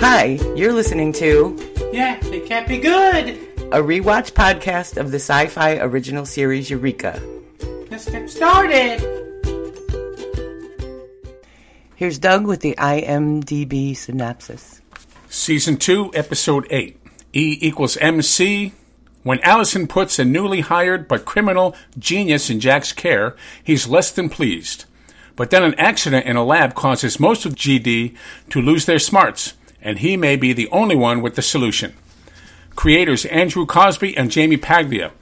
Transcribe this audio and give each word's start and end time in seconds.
Hi, 0.00 0.38
you're 0.54 0.72
listening 0.72 1.12
to 1.14 1.56
Yeah, 1.92 2.18
It 2.26 2.46
can't 2.46 2.68
be 2.68 2.78
good. 2.78 3.30
a 3.72 3.80
rewatch 3.82 4.32
podcast 4.32 4.96
of 4.96 5.10
the 5.10 5.16
sci 5.18 5.46
fi 5.48 5.76
original 5.78 6.24
series 6.26 6.70
Eureka. 6.70 7.20
Let's 7.90 8.08
get 8.08 8.28
started. 8.30 9.00
Here's 11.96 12.18
Doug 12.18 12.46
with 12.46 12.60
the 12.60 12.74
IMDb 12.78 13.96
synopsis. 13.96 14.80
Season 15.28 15.76
2, 15.76 16.12
Episode 16.14 16.66
8 16.70 16.98
E 17.32 17.58
equals 17.60 17.96
MC. 17.98 18.72
When 19.22 19.40
Allison 19.40 19.86
puts 19.88 20.18
a 20.18 20.24
newly 20.24 20.60
hired 20.60 21.08
but 21.08 21.24
criminal 21.24 21.74
genius 21.98 22.48
in 22.50 22.60
Jack's 22.60 22.92
care, 22.92 23.34
he's 23.64 23.88
less 23.88 24.12
than 24.12 24.28
pleased. 24.28 24.84
But 25.34 25.50
then 25.50 25.64
an 25.64 25.74
accident 25.74 26.24
in 26.26 26.36
a 26.36 26.44
lab 26.44 26.74
causes 26.74 27.18
most 27.20 27.44
of 27.44 27.54
GD 27.56 28.14
to 28.50 28.62
lose 28.62 28.86
their 28.86 28.98
smarts, 29.00 29.54
and 29.82 29.98
he 29.98 30.16
may 30.16 30.36
be 30.36 30.52
the 30.52 30.68
only 30.68 30.96
one 30.96 31.22
with 31.22 31.34
the 31.34 31.42
solution. 31.42 31.94
Creators 32.74 33.24
Andrew 33.26 33.66
Cosby 33.66 34.16
and 34.16 34.30
Jamie 34.30 34.56
Paglia. 34.56 35.12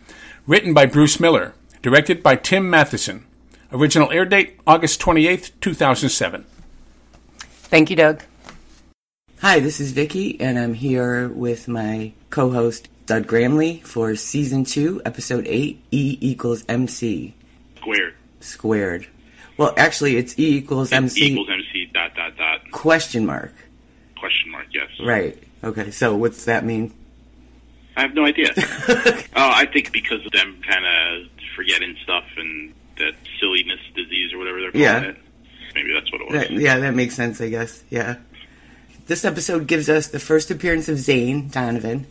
Written 0.46 0.74
by 0.74 0.86
Bruce 0.86 1.20
Miller. 1.20 1.54
Directed 1.82 2.22
by 2.22 2.36
Tim 2.36 2.68
Matheson. 2.68 3.24
Original 3.72 4.10
air 4.10 4.24
date 4.24 4.58
August 4.66 5.00
28th, 5.00 5.50
2007. 5.60 6.44
Thank 7.38 7.90
you, 7.90 7.96
Doug. 7.96 8.22
Hi, 9.40 9.60
this 9.60 9.80
is 9.80 9.92
Vicki, 9.92 10.40
and 10.40 10.58
I'm 10.58 10.74
here 10.74 11.28
with 11.28 11.68
my 11.68 12.12
co 12.30 12.50
host, 12.50 12.88
Doug 13.06 13.26
Gramley, 13.26 13.80
for 13.84 14.14
Season 14.16 14.64
2, 14.64 15.02
Episode 15.04 15.46
8 15.46 15.82
E 15.90 16.18
equals 16.20 16.64
MC 16.68 17.34
squared. 17.76 18.14
squared. 18.40 19.06
Well, 19.56 19.74
actually, 19.76 20.16
it's 20.16 20.38
E 20.38 20.56
equals 20.56 20.92
MC 20.92 21.32
equals 21.32 21.48
MC 21.50 21.90
dot 21.92 22.14
dot 22.14 22.36
dot 22.36 22.70
question 22.72 23.26
mark. 23.26 23.52
Question 24.24 24.50
mark. 24.52 24.66
Yes. 24.72 24.88
Right. 25.04 25.36
Okay, 25.62 25.90
so 25.90 26.16
what's 26.16 26.46
that 26.46 26.64
mean? 26.64 26.92
I 27.96 28.02
have 28.02 28.14
no 28.14 28.24
idea. 28.24 28.48
oh, 28.56 29.22
I 29.36 29.66
think 29.72 29.92
because 29.92 30.24
of 30.24 30.32
them 30.32 30.60
kind 30.66 30.84
of 30.86 31.28
forgetting 31.54 31.94
stuff 32.02 32.24
and 32.36 32.72
that 32.98 33.12
silliness 33.38 33.80
disease 33.94 34.32
or 34.32 34.38
whatever 34.38 34.60
they're 34.60 34.72
calling 34.72 34.84
Yeah. 34.84 35.00
it. 35.10 35.16
Maybe 35.74 35.92
that's 35.92 36.10
what 36.10 36.20
it 36.22 36.28
was. 36.28 36.40
That, 36.40 36.50
yeah, 36.52 36.78
that 36.78 36.94
makes 36.94 37.14
sense, 37.14 37.40
I 37.40 37.50
guess. 37.50 37.82
Yeah. 37.90 38.16
This 39.06 39.24
episode 39.24 39.66
gives 39.66 39.88
us 39.90 40.06
the 40.08 40.18
first 40.20 40.50
appearance 40.50 40.88
of 40.88 40.96
Zane 40.98 41.48
Donovan. 41.48 42.06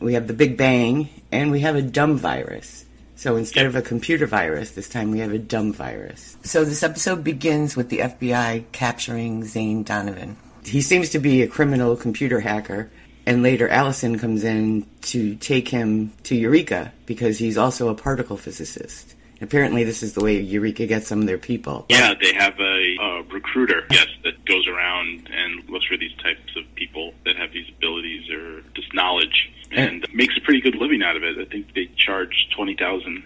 We 0.00 0.14
have 0.14 0.26
the 0.26 0.32
Big 0.34 0.56
Bang, 0.56 1.08
and 1.30 1.50
we 1.50 1.60
have 1.60 1.76
a 1.76 1.82
dumb 1.82 2.16
virus. 2.16 2.84
So 3.16 3.36
instead 3.36 3.66
of 3.66 3.74
a 3.74 3.82
computer 3.82 4.26
virus, 4.26 4.70
this 4.72 4.88
time 4.88 5.10
we 5.10 5.18
have 5.18 5.32
a 5.32 5.38
dumb 5.38 5.72
virus. 5.72 6.36
So 6.44 6.64
this 6.64 6.82
episode 6.82 7.22
begins 7.24 7.76
with 7.76 7.90
the 7.90 7.98
FBI 7.98 8.64
capturing 8.72 9.44
Zane 9.44 9.82
Donovan. 9.82 10.36
He 10.68 10.82
seems 10.82 11.10
to 11.10 11.18
be 11.18 11.42
a 11.42 11.48
criminal 11.48 11.96
computer 11.96 12.40
hacker, 12.40 12.90
and 13.26 13.42
later 13.42 13.68
Allison 13.68 14.18
comes 14.18 14.44
in 14.44 14.86
to 15.02 15.36
take 15.36 15.68
him 15.68 16.12
to 16.24 16.34
Eureka 16.34 16.92
because 17.06 17.38
he's 17.38 17.58
also 17.58 17.88
a 17.88 17.94
particle 17.94 18.36
physicist. 18.36 19.14
Apparently, 19.40 19.84
this 19.84 20.02
is 20.02 20.14
the 20.14 20.24
way 20.24 20.40
Eureka 20.40 20.86
gets 20.86 21.06
some 21.06 21.20
of 21.20 21.26
their 21.26 21.38
people. 21.38 21.86
Yeah, 21.88 22.14
they 22.20 22.32
have 22.34 22.58
a, 22.58 22.96
a 23.00 23.22
recruiter, 23.32 23.84
yes, 23.90 24.08
that 24.24 24.44
goes 24.46 24.66
around 24.66 25.30
and 25.32 25.68
looks 25.70 25.86
for 25.86 25.96
these 25.96 26.14
types 26.16 26.56
of 26.56 26.64
people 26.74 27.14
that 27.24 27.36
have 27.36 27.52
these 27.52 27.68
abilities 27.76 28.28
or 28.30 28.62
this 28.74 28.86
knowledge, 28.92 29.48
and 29.70 30.04
makes 30.12 30.36
a 30.36 30.40
pretty 30.40 30.60
good 30.60 30.74
living 30.74 31.02
out 31.04 31.16
of 31.16 31.22
it. 31.22 31.38
I 31.38 31.44
think 31.44 31.72
they 31.74 31.86
charge 31.96 32.48
twenty 32.54 32.74
thousand 32.74 33.22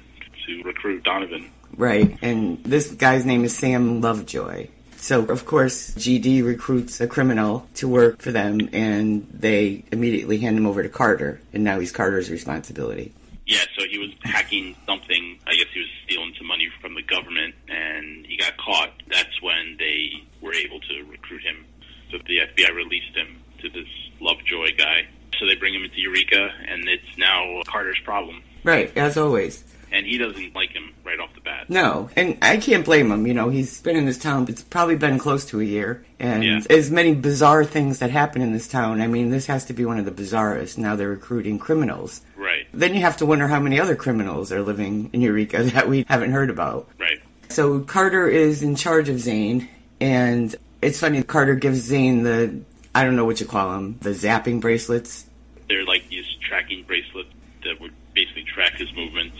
to 0.47 0.63
recruit 0.65 1.03
Donovan. 1.03 1.51
Right, 1.79 2.19
and 2.21 2.63
this 2.63 2.91
guy's 2.91 3.25
name 3.25 3.45
is 3.45 3.57
Sam 3.57 4.03
Lovejoy. 4.03 4.69
So, 5.03 5.25
of 5.25 5.47
course, 5.47 5.91
GD 5.97 6.47
recruits 6.47 7.01
a 7.01 7.09
criminal 7.09 7.67
to 7.75 7.89
work 7.89 8.23
for 8.23 8.31
them, 8.31 8.69
and 8.73 9.27
they 9.33 9.83
immediately 9.91 10.39
hand 10.39 10.57
him 10.57 10.65
over 10.65 10.81
to 10.81 10.89
Carter, 10.89 11.41
and 11.53 11.65
now 11.65 11.81
he's 11.81 11.91
Carter's 11.91 12.31
responsibility. 12.31 13.13
Yeah, 13.45 13.65
so 13.77 13.85
he 13.85 13.99
was 13.99 14.11
hacking 14.23 14.77
something. 14.87 15.41
I 15.45 15.55
guess 15.55 15.67
he 15.75 15.81
was 15.81 15.89
stealing 16.05 16.33
some 16.39 16.47
money 16.47 16.69
from 16.81 16.95
the 16.95 17.03
government, 17.03 17.57
and 17.69 18.25
he 18.25 18.37
got 18.37 18.57
caught. 18.59 18.93
That's 19.11 19.43
when 19.43 19.77
they 19.77 20.23
were 20.41 20.55
able 20.55 20.79
to 20.79 21.05
recruit 21.11 21.43
him. 21.43 21.67
So 22.13 22.19
the 22.19 22.39
FBI 22.39 22.73
released 22.73 23.17
him 23.17 23.43
to 23.59 23.71
this 23.71 23.89
Lovejoy 24.21 24.77
guy. 24.79 25.09
So 25.37 25.47
they 25.47 25.57
bring 25.57 25.75
him 25.75 25.83
into 25.83 25.99
Eureka, 25.99 26.49
and 26.69 26.89
it's 26.89 27.19
now 27.19 27.61
Carter's 27.67 27.99
problem. 28.05 28.41
Right, 28.63 28.97
as 28.97 29.17
always. 29.17 29.65
And 29.93 30.07
he 30.07 30.17
doesn't 30.17 30.55
like 30.55 30.71
him 30.71 30.95
right 31.05 31.21
off 31.21 31.35
the 31.35 31.43
bat. 31.43 31.69
No, 31.69 32.09
and 32.17 32.39
I 32.41 32.57
can't 32.57 32.83
blame 32.85 33.11
him. 33.13 33.27
You 33.27 33.35
know, 33.35 33.51
he's 33.51 33.81
been 33.83 33.95
in 33.95 34.07
this 34.07 34.17
town, 34.19 34.47
it's 34.49 34.63
probably 34.63 34.97
been 34.97 35.19
close 35.19 35.45
to 35.47 35.61
a 35.61 35.65
year, 35.65 36.03
and 36.19 36.43
Yeah. 36.43 36.61
as 36.71 36.91
many 36.91 37.15
bizarre 37.15 37.63
things 37.65 37.99
that 37.99 38.11
happen 38.11 38.41
in 38.41 38.53
this 38.55 38.67
town. 38.67 39.03
I 39.03 39.07
mean, 39.07 39.29
this 39.31 39.45
has 39.47 39.67
to 39.67 39.75
be 39.75 39.85
one 39.85 39.99
of 39.99 40.07
the 40.07 40.11
bizarrest. 40.11 40.79
Now 40.79 40.97
they're 40.97 41.11
recruiting 41.11 41.59
criminals. 41.59 42.23
Right, 42.37 42.67
Then 42.73 42.95
you 42.95 43.01
have 43.03 43.19
to 43.19 43.27
wonder 43.27 43.47
how 43.49 43.61
many 43.61 43.79
other 43.79 43.95
criminals 43.95 44.51
are 44.51 44.63
living 44.63 45.11
in 45.13 45.21
Eureka 45.21 45.63
that 45.75 45.89
we 45.89 46.07
haven't 46.09 46.33
heard 46.33 46.49
about. 46.51 46.89
right. 46.99 47.21
So 47.51 47.81
Carter 47.81 48.27
is 48.29 48.63
in 48.63 48.77
charge 48.77 49.11
of 49.11 49.21
Zane, 49.21 49.69
and 50.01 50.57
it's 50.81 50.99
funny. 51.01 51.23
Carter 51.23 51.55
gives 51.55 51.81
Zane 51.81 52.23
the 52.23 52.61
I 52.95 53.05
don't 53.05 53.15
know 53.17 53.27
what 53.27 53.41
you 53.41 53.47
call 53.47 53.73
them, 53.73 53.99
the 54.01 54.11
zapping 54.11 54.61
bracelets. 54.61 55.27
They're 55.69 55.85
like 55.85 56.09
these 56.09 56.25
tracking 56.41 56.83
bracelets 56.85 57.29
that 57.65 57.79
would 57.81 57.93
basically 58.15 58.45
track 58.45 58.75
his 58.77 58.93
movements 58.95 59.37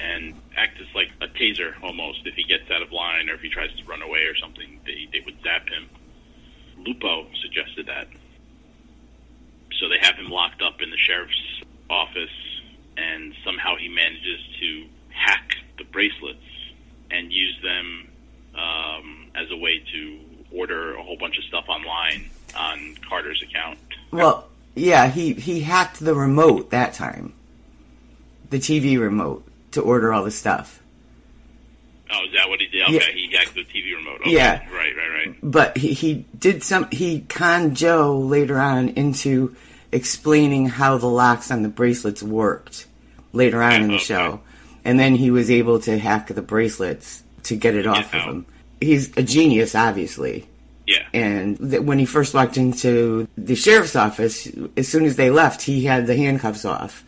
and 0.00 0.34
act 0.56 0.80
as 0.80 0.86
like 0.94 1.10
a 1.20 1.26
taser 1.26 1.72
almost. 1.82 2.26
If 2.26 2.34
he 2.34 2.44
gets 2.44 2.70
out 2.70 2.82
of 2.82 2.92
line 2.92 3.28
or 3.28 3.34
if 3.34 3.40
he 3.40 3.48
tries 3.48 3.74
to 3.76 3.84
run 3.84 4.02
away 4.02 4.20
or 4.20 4.36
something, 4.36 4.80
they, 4.84 5.08
they 5.12 5.20
would 5.24 5.40
zap 5.42 5.68
him. 5.68 5.88
Lupo 6.78 7.26
suggested 7.42 7.86
that. 7.86 8.08
So 9.80 9.88
they 9.88 9.98
have 10.00 10.16
him 10.16 10.30
locked 10.30 10.62
up 10.62 10.80
in 10.80 10.90
the 10.90 10.96
sheriff's 10.96 11.62
office, 11.90 12.60
and 12.96 13.34
somehow 13.44 13.76
he 13.76 13.88
manages 13.88 14.40
to 14.60 14.86
hack 15.10 15.56
the 15.78 15.84
bracelets 15.84 16.38
and 17.10 17.32
use 17.32 17.58
them 17.62 18.08
um, 18.54 19.30
as 19.34 19.50
a 19.50 19.56
way 19.56 19.82
to 19.92 20.20
order 20.52 20.96
a 20.96 21.02
whole 21.02 21.16
bunch 21.16 21.38
of 21.38 21.44
stuff 21.44 21.64
online 21.68 22.30
on 22.56 22.96
Carter's 23.08 23.42
account. 23.42 23.78
Well, 24.10 24.48
yeah, 24.74 25.08
he 25.08 25.34
he 25.34 25.60
hacked 25.60 26.00
the 26.00 26.14
remote 26.14 26.70
that 26.70 26.94
time, 26.94 27.34
the 28.50 28.58
TV 28.58 28.98
remote 28.98 29.47
to 29.78 29.84
order 29.84 30.12
all 30.12 30.24
the 30.24 30.30
stuff. 30.30 30.80
Oh, 32.10 32.24
is 32.24 32.32
that 32.32 32.48
what 32.48 32.60
he 32.60 32.66
did? 32.66 32.82
Okay, 32.84 32.94
Yeah. 32.94 33.12
he 33.12 33.36
hacked 33.36 33.54
the 33.54 33.64
TV 33.64 33.94
remote. 33.94 34.20
Okay. 34.22 34.32
Yeah. 34.32 34.60
Right, 34.70 34.96
right, 34.96 35.26
right. 35.26 35.36
But 35.42 35.76
he, 35.76 35.92
he 35.92 36.24
did 36.38 36.62
some. 36.62 36.88
He 36.90 37.20
conned 37.20 37.76
Joe 37.76 38.18
later 38.18 38.58
on 38.58 38.90
into 38.90 39.54
explaining 39.92 40.66
how 40.68 40.98
the 40.98 41.06
locks 41.06 41.50
on 41.50 41.62
the 41.62 41.68
bracelets 41.68 42.22
worked 42.22 42.86
later 43.32 43.62
on 43.62 43.74
in 43.82 43.88
the 43.88 43.94
okay. 43.94 44.04
show, 44.04 44.40
and 44.84 44.98
then 44.98 45.14
he 45.14 45.30
was 45.30 45.50
able 45.50 45.80
to 45.80 45.98
hack 45.98 46.28
the 46.28 46.42
bracelets 46.42 47.22
to 47.44 47.56
get 47.56 47.74
it 47.74 47.86
off 47.86 48.12
of 48.14 48.22
him. 48.22 48.46
He's 48.80 49.14
a 49.16 49.22
genius, 49.22 49.74
obviously. 49.74 50.48
Yeah. 50.86 51.06
And 51.12 51.58
th- 51.58 51.82
when 51.82 51.98
he 51.98 52.06
first 52.06 52.32
walked 52.32 52.56
into 52.56 53.28
the 53.36 53.54
sheriff's 53.54 53.96
office, 53.96 54.48
as 54.78 54.88
soon 54.88 55.04
as 55.04 55.16
they 55.16 55.28
left, 55.28 55.60
he 55.60 55.84
had 55.84 56.06
the 56.06 56.16
handcuffs 56.16 56.64
off. 56.64 57.04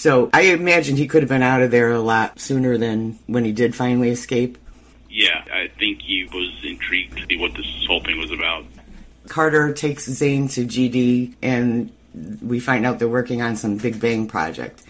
So 0.00 0.30
I 0.32 0.44
imagine 0.44 0.96
he 0.96 1.06
could 1.06 1.22
have 1.22 1.28
been 1.28 1.42
out 1.42 1.60
of 1.60 1.70
there 1.70 1.90
a 1.90 2.00
lot 2.00 2.40
sooner 2.40 2.78
than 2.78 3.18
when 3.26 3.44
he 3.44 3.52
did 3.52 3.74
finally 3.74 4.08
escape. 4.08 4.56
Yeah, 5.10 5.44
I 5.52 5.68
think 5.78 6.00
he 6.00 6.24
was 6.24 6.50
intrigued 6.64 7.18
to 7.18 7.26
see 7.26 7.36
what 7.36 7.52
this 7.52 7.66
whole 7.86 8.00
thing 8.00 8.16
was 8.16 8.30
about. 8.30 8.64
Carter 9.28 9.74
takes 9.74 10.06
Zane 10.06 10.48
to 10.48 10.64
GD, 10.64 11.34
and 11.42 11.92
we 12.40 12.60
find 12.60 12.86
out 12.86 12.98
they're 12.98 13.08
working 13.08 13.42
on 13.42 13.56
some 13.56 13.76
Big 13.76 14.00
Bang 14.00 14.26
project. 14.26 14.82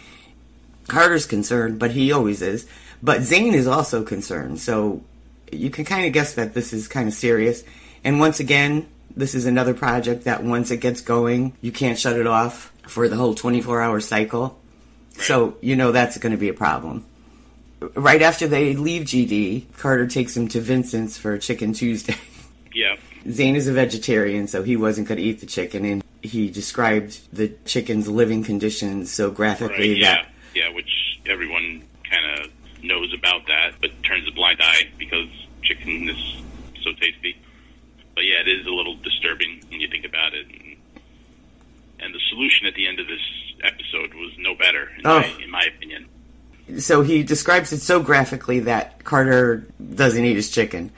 Carter's 0.87 1.27
concerned, 1.27 1.81
but 1.81 1.91
he 1.91 2.13
always 2.13 2.41
is. 2.41 2.69
But 3.03 3.23
Zane 3.23 3.55
is 3.55 3.67
also 3.67 4.05
concerned, 4.05 4.61
so 4.61 5.03
you 5.51 5.71
can 5.71 5.85
kind 5.85 6.07
of 6.07 6.13
guess 6.13 6.35
that 6.35 6.55
this 6.55 6.73
is 6.73 6.87
kind 6.87 7.09
of 7.09 7.15
serious. 7.15 7.65
And 8.05 8.21
once 8.21 8.39
again, 8.39 8.87
this 9.17 9.35
is 9.35 9.45
another 9.45 9.75
project 9.75 10.23
that 10.23 10.45
once 10.45 10.71
it 10.71 10.77
gets 10.77 11.01
going, 11.01 11.55
you 11.61 11.73
can't 11.73 11.99
shut 11.99 12.17
it 12.17 12.29
off 12.29 12.73
for 12.87 13.09
the 13.09 13.17
whole 13.17 13.35
24 13.35 13.83
hour 13.83 13.99
cycle. 13.99 14.57
So 15.27 15.57
you 15.61 15.77
know 15.77 15.93
that's 15.93 16.19
going 16.19 16.33
to 16.33 16.39
be 16.39 16.49
a 16.49 16.55
problem. 16.55 17.05
Right 17.95 18.21
after 18.21 18.47
they 18.47 18.75
leave 18.75 19.05
GD, 19.05 19.77
Carter 19.79 20.07
takes 20.07 20.37
him 20.37 20.49
to 20.49 20.61
Vincent's 20.61 21.17
for 21.17 21.39
Chicken 21.39 21.73
Tuesday. 21.73 22.17
Yeah. 22.75 22.97
Zane 23.31 23.57
is 23.57 23.69
a 23.69 23.73
vegetarian, 23.73 24.47
so 24.47 24.63
he 24.63 24.77
wasn't 24.77 25.09
going 25.09 25.19
to 25.19 25.25
eat 25.25 25.41
the 25.41 25.47
chicken, 25.47 25.85
and 25.85 26.05
he 26.23 26.51
described 26.51 27.21
the 27.33 27.49
chicken's 27.65 28.09
living 28.09 28.45
conditions 28.45 29.13
so 29.13 29.31
graphically 29.31 29.91
Right, 29.91 29.99
yeah. 29.99 30.15
that 30.15 30.27
Yeah, 30.55 30.73
which 30.73 31.21
everyone 31.27 31.83
kind 32.09 32.41
of 32.41 32.51
knows 32.83 33.13
about 33.15 33.47
that, 33.47 33.75
but 33.81 33.91
turns 34.03 34.27
a 34.29 34.33
blind 34.33 34.61
eye 34.63 34.89
because 34.99 35.29
chicken 35.63 36.09
is 36.09 36.43
so 36.83 36.93
tasty. 36.93 37.37
But 38.15 38.25
yeah, 38.25 38.41
it 38.41 38.49
is 38.49 38.67
a 38.67 38.71
little 38.71 38.97
disturbing 38.97 39.63
when 39.69 39.81
you 39.81 39.89
think 39.89 40.05
about 40.05 40.35
it. 40.35 40.47
And, 40.47 40.77
and 42.01 42.15
the 42.15 42.21
solution 42.31 42.67
at 42.67 42.75
the 42.75 42.87
end 42.87 43.01
of 43.01 43.07
this 43.07 43.21
episode 43.65 44.15
was 44.15 44.33
no 44.39 44.55
better, 44.55 44.89
in, 44.99 45.07
Oh. 45.07 45.21
my, 45.21 45.43
in 45.45 45.51
my 45.51 45.63
opinion. 45.77 46.07
so 46.79 47.03
he 47.03 47.23
describes 47.23 47.73
it 47.73 47.81
so 47.81 48.01
graphically 48.01 48.61
that 48.61 49.03
Carter 49.05 49.67
doesn't 49.95 50.25
eat 50.25 50.37
his 50.37 50.51
chicken. 50.51 50.91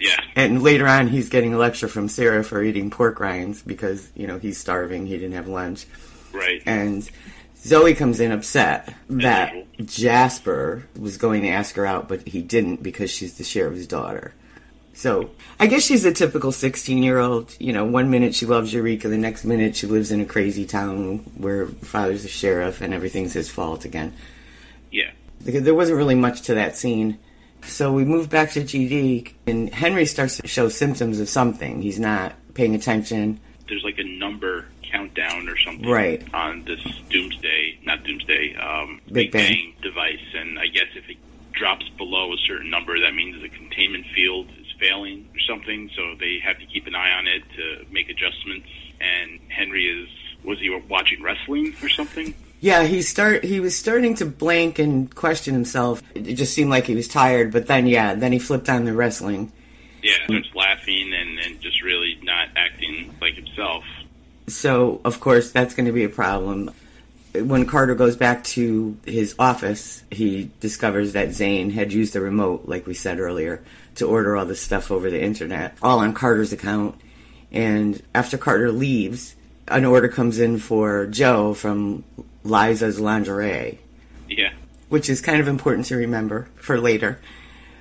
Yeah. 0.00 0.16
And 0.36 0.62
later 0.62 0.86
on, 0.86 1.08
he's 1.08 1.28
getting 1.30 1.54
a 1.54 1.58
lecture 1.58 1.88
from 1.88 2.08
Sarah 2.08 2.44
for 2.44 2.62
eating 2.62 2.90
pork 2.90 3.20
rinds 3.20 3.62
because, 3.62 4.10
you 4.14 4.26
know, 4.26 4.38
he's 4.38 4.58
starving. 4.58 5.06
He 5.06 5.14
didn't 5.16 5.32
have 5.32 5.48
lunch. 5.48 5.86
Right. 6.32 6.62
And 6.66 7.08
Zoe 7.56 7.94
comes 7.94 8.20
in 8.20 8.30
upset 8.32 8.92
that. 9.08 9.54
Jasper 9.86 10.86
was 10.98 11.16
going 11.16 11.42
to 11.42 11.48
ask 11.48 11.74
her 11.76 11.86
out, 11.86 12.08
but 12.08 12.26
he 12.28 12.42
didn't 12.42 12.82
because 12.82 13.10
she's 13.10 13.38
the 13.38 13.44
sheriff's 13.44 13.86
daughter. 13.86 14.34
So 14.94 15.30
I 15.58 15.66
guess 15.66 15.82
she's 15.82 16.04
a 16.04 16.12
typical 16.12 16.52
16 16.52 17.02
year 17.02 17.18
old. 17.18 17.54
You 17.58 17.72
know, 17.72 17.84
one 17.84 18.10
minute 18.10 18.34
she 18.34 18.46
loves 18.46 18.72
Eureka, 18.72 19.08
the 19.08 19.18
next 19.18 19.44
minute 19.44 19.76
she 19.76 19.86
lives 19.86 20.10
in 20.12 20.20
a 20.20 20.24
crazy 20.24 20.64
town 20.66 21.18
where 21.36 21.66
father's 21.66 22.24
a 22.24 22.28
sheriff 22.28 22.80
and 22.80 22.94
everything's 22.94 23.32
his 23.32 23.50
fault 23.50 23.84
again. 23.84 24.12
yeah. 24.90 25.10
Because 25.44 25.64
there 25.64 25.74
wasn't 25.74 25.98
really 25.98 26.14
much 26.14 26.42
to 26.42 26.54
that 26.54 26.74
scene. 26.76 27.18
So 27.66 27.92
we 27.92 28.04
move 28.04 28.30
back 28.30 28.52
to 28.52 28.60
GD, 28.62 29.30
and 29.46 29.68
Henry 29.74 30.06
starts 30.06 30.36
to 30.38 30.46
show 30.46 30.68
symptoms 30.70 31.18
of 31.20 31.28
something. 31.28 31.82
He's 31.82 31.98
not 31.98 32.34
paying 32.54 32.74
attention. 32.74 33.40
There's 33.68 33.84
like 33.84 33.98
a 33.98 34.04
number 34.04 34.66
countdown 34.82 35.48
or 35.48 35.56
something 35.58 35.86
Right. 35.88 36.22
on 36.32 36.64
this 36.64 36.80
Doomsday, 37.10 37.78
not 37.84 38.04
Doomsday, 38.04 38.54
um, 38.56 39.00
Big 39.06 39.12
Big, 39.12 39.32
Bang. 39.32 39.52
Bang. 39.52 39.74
device, 39.82 40.20
and 40.34 40.58
I 40.58 40.66
guess 40.68 40.86
if 40.94 41.08
it 41.10 41.16
drops 41.52 41.88
below 41.98 42.32
a 42.32 42.38
certain 42.46 42.70
number, 42.70 42.98
that 43.00 43.14
means 43.14 43.40
the 43.42 43.48
containment 43.50 44.06
field 44.14 44.48
failing 44.84 45.28
or 45.34 45.40
something. 45.40 45.90
So 45.96 46.14
they 46.18 46.38
have 46.44 46.58
to 46.58 46.66
keep 46.66 46.86
an 46.86 46.94
eye 46.94 47.12
on 47.12 47.26
it 47.26 47.42
to 47.56 47.92
make 47.92 48.08
adjustments. 48.08 48.68
And 49.00 49.40
Henry 49.48 49.86
is 49.86 50.08
was 50.44 50.58
he 50.60 50.70
watching 50.88 51.22
wrestling 51.22 51.74
or 51.82 51.88
something? 51.88 52.34
Yeah, 52.60 52.84
he 52.84 53.02
start 53.02 53.44
he 53.44 53.60
was 53.60 53.76
starting 53.76 54.14
to 54.16 54.26
blank 54.26 54.78
and 54.78 55.14
question 55.14 55.54
himself. 55.54 56.02
It 56.14 56.34
just 56.34 56.54
seemed 56.54 56.70
like 56.70 56.86
he 56.86 56.94
was 56.94 57.08
tired, 57.08 57.52
but 57.52 57.66
then 57.66 57.86
yeah, 57.86 58.14
then 58.14 58.32
he 58.32 58.38
flipped 58.38 58.68
on 58.68 58.84
the 58.84 58.92
wrestling. 58.92 59.52
Yeah, 60.02 60.22
starts 60.26 60.54
laughing 60.54 61.12
and, 61.14 61.38
and 61.38 61.60
just 61.60 61.82
really 61.82 62.18
not 62.22 62.48
acting 62.56 63.14
like 63.20 63.34
himself. 63.34 63.84
So, 64.46 65.00
of 65.04 65.20
course, 65.20 65.50
that's 65.50 65.74
going 65.74 65.86
to 65.86 65.92
be 65.92 66.04
a 66.04 66.10
problem. 66.10 66.70
When 67.34 67.66
Carter 67.66 67.94
goes 67.96 68.16
back 68.16 68.44
to 68.44 68.96
his 69.04 69.34
office, 69.38 70.04
he 70.10 70.50
discovers 70.60 71.14
that 71.14 71.32
Zane 71.32 71.70
had 71.70 71.92
used 71.92 72.12
the 72.12 72.20
remote, 72.20 72.66
like 72.66 72.86
we 72.86 72.94
said 72.94 73.18
earlier, 73.18 73.60
to 73.96 74.06
order 74.06 74.36
all 74.36 74.44
this 74.46 74.60
stuff 74.60 74.90
over 74.92 75.10
the 75.10 75.20
internet, 75.20 75.76
all 75.82 75.98
on 75.98 76.14
Carter's 76.14 76.52
account. 76.52 77.00
And 77.50 78.00
after 78.14 78.38
Carter 78.38 78.70
leaves, 78.70 79.34
an 79.66 79.84
order 79.84 80.08
comes 80.08 80.38
in 80.38 80.58
for 80.58 81.06
Joe 81.06 81.54
from 81.54 82.04
Liza's 82.44 83.00
Lingerie, 83.00 83.78
Yeah, 84.28 84.52
which 84.88 85.08
is 85.08 85.20
kind 85.20 85.40
of 85.40 85.48
important 85.48 85.86
to 85.86 85.96
remember 85.96 86.48
for 86.56 86.78
later. 86.78 87.18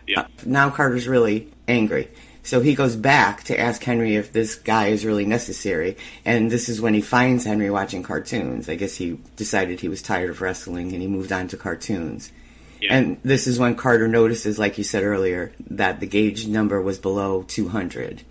yeah, 0.08 0.26
Now 0.46 0.72
Carter's 0.72 1.08
really 1.08 1.52
angry. 1.68 2.10
So 2.44 2.60
he 2.60 2.76
goes 2.76 2.96
back 2.98 3.44
to 3.46 3.60
ask 3.60 3.82
Henry 3.82 4.16
if 4.16 4.34
this 4.34 4.56
guy 4.56 4.88
is 4.88 5.06
really 5.06 5.26
necessary. 5.26 5.96
And 6.26 6.52
this 6.52 6.68
is 6.68 6.82
when 6.82 6.94
he 6.94 7.02
finds 7.02 7.46
Henry 7.46 7.70
watching 7.70 8.04
cartoons. 8.04 8.68
I 8.68 8.76
guess 8.76 8.96
he 8.98 9.18
decided 9.38 9.80
he 9.80 9.88
was 9.88 10.02
tired 10.02 10.30
of 10.30 10.42
wrestling 10.42 10.92
and 10.92 11.02
he 11.02 11.08
moved 11.08 11.32
on 11.32 11.48
to 11.50 11.58
cartoons. 11.58 12.32
yeah. 12.82 12.96
And 12.96 13.18
this 13.24 13.48
is 13.48 13.60
when 13.60 13.76
Carter 13.76 14.10
notices, 14.10 14.60
like 14.60 14.78
you 14.78 14.84
said 14.84 15.04
earlier, 15.04 15.54
that 15.70 16.02
the 16.02 16.06
gauge 16.06 16.46
number 16.46 16.82
was 16.82 17.00
below 17.00 17.44
200. 17.44 18.24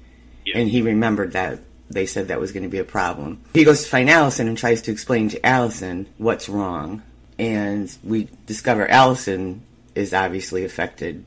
yeah. 0.45 0.59
And 0.59 0.69
he 0.69 0.83
remembered 0.83 1.33
that 1.33 1.61
they 1.89 2.05
said 2.07 2.29
that 2.29 2.41
was 2.41 2.53
going 2.53 2.65
to 2.65 2.69
be 2.69 2.79
a 2.79 2.85
problem. 2.85 3.41
He 3.55 3.65
goes 3.65 3.83
to 3.83 3.89
find 3.89 4.11
Allison 4.11 4.47
and 4.47 4.59
tries 4.59 4.83
to 4.83 4.93
explain 4.93 5.31
to 5.31 5.47
Allison 5.47 6.07
what's 6.19 6.49
wrong. 6.49 7.03
And 7.39 7.95
we 8.05 8.29
discover 8.47 8.87
Allison 8.89 9.63
is 9.95 10.13
obviously 10.15 10.65
affected 10.65 11.25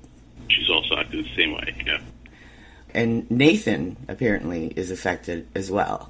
She's 0.50 0.70
also 0.70 0.96
acting 0.98 1.24
the 1.24 1.36
same 1.36 1.54
way. 1.54 1.76
Yeah. 1.86 2.00
And 2.96 3.30
Nathan 3.30 3.98
apparently 4.08 4.74
is 4.76 4.90
affected 4.90 5.48
as 5.54 5.70
well. 5.70 6.10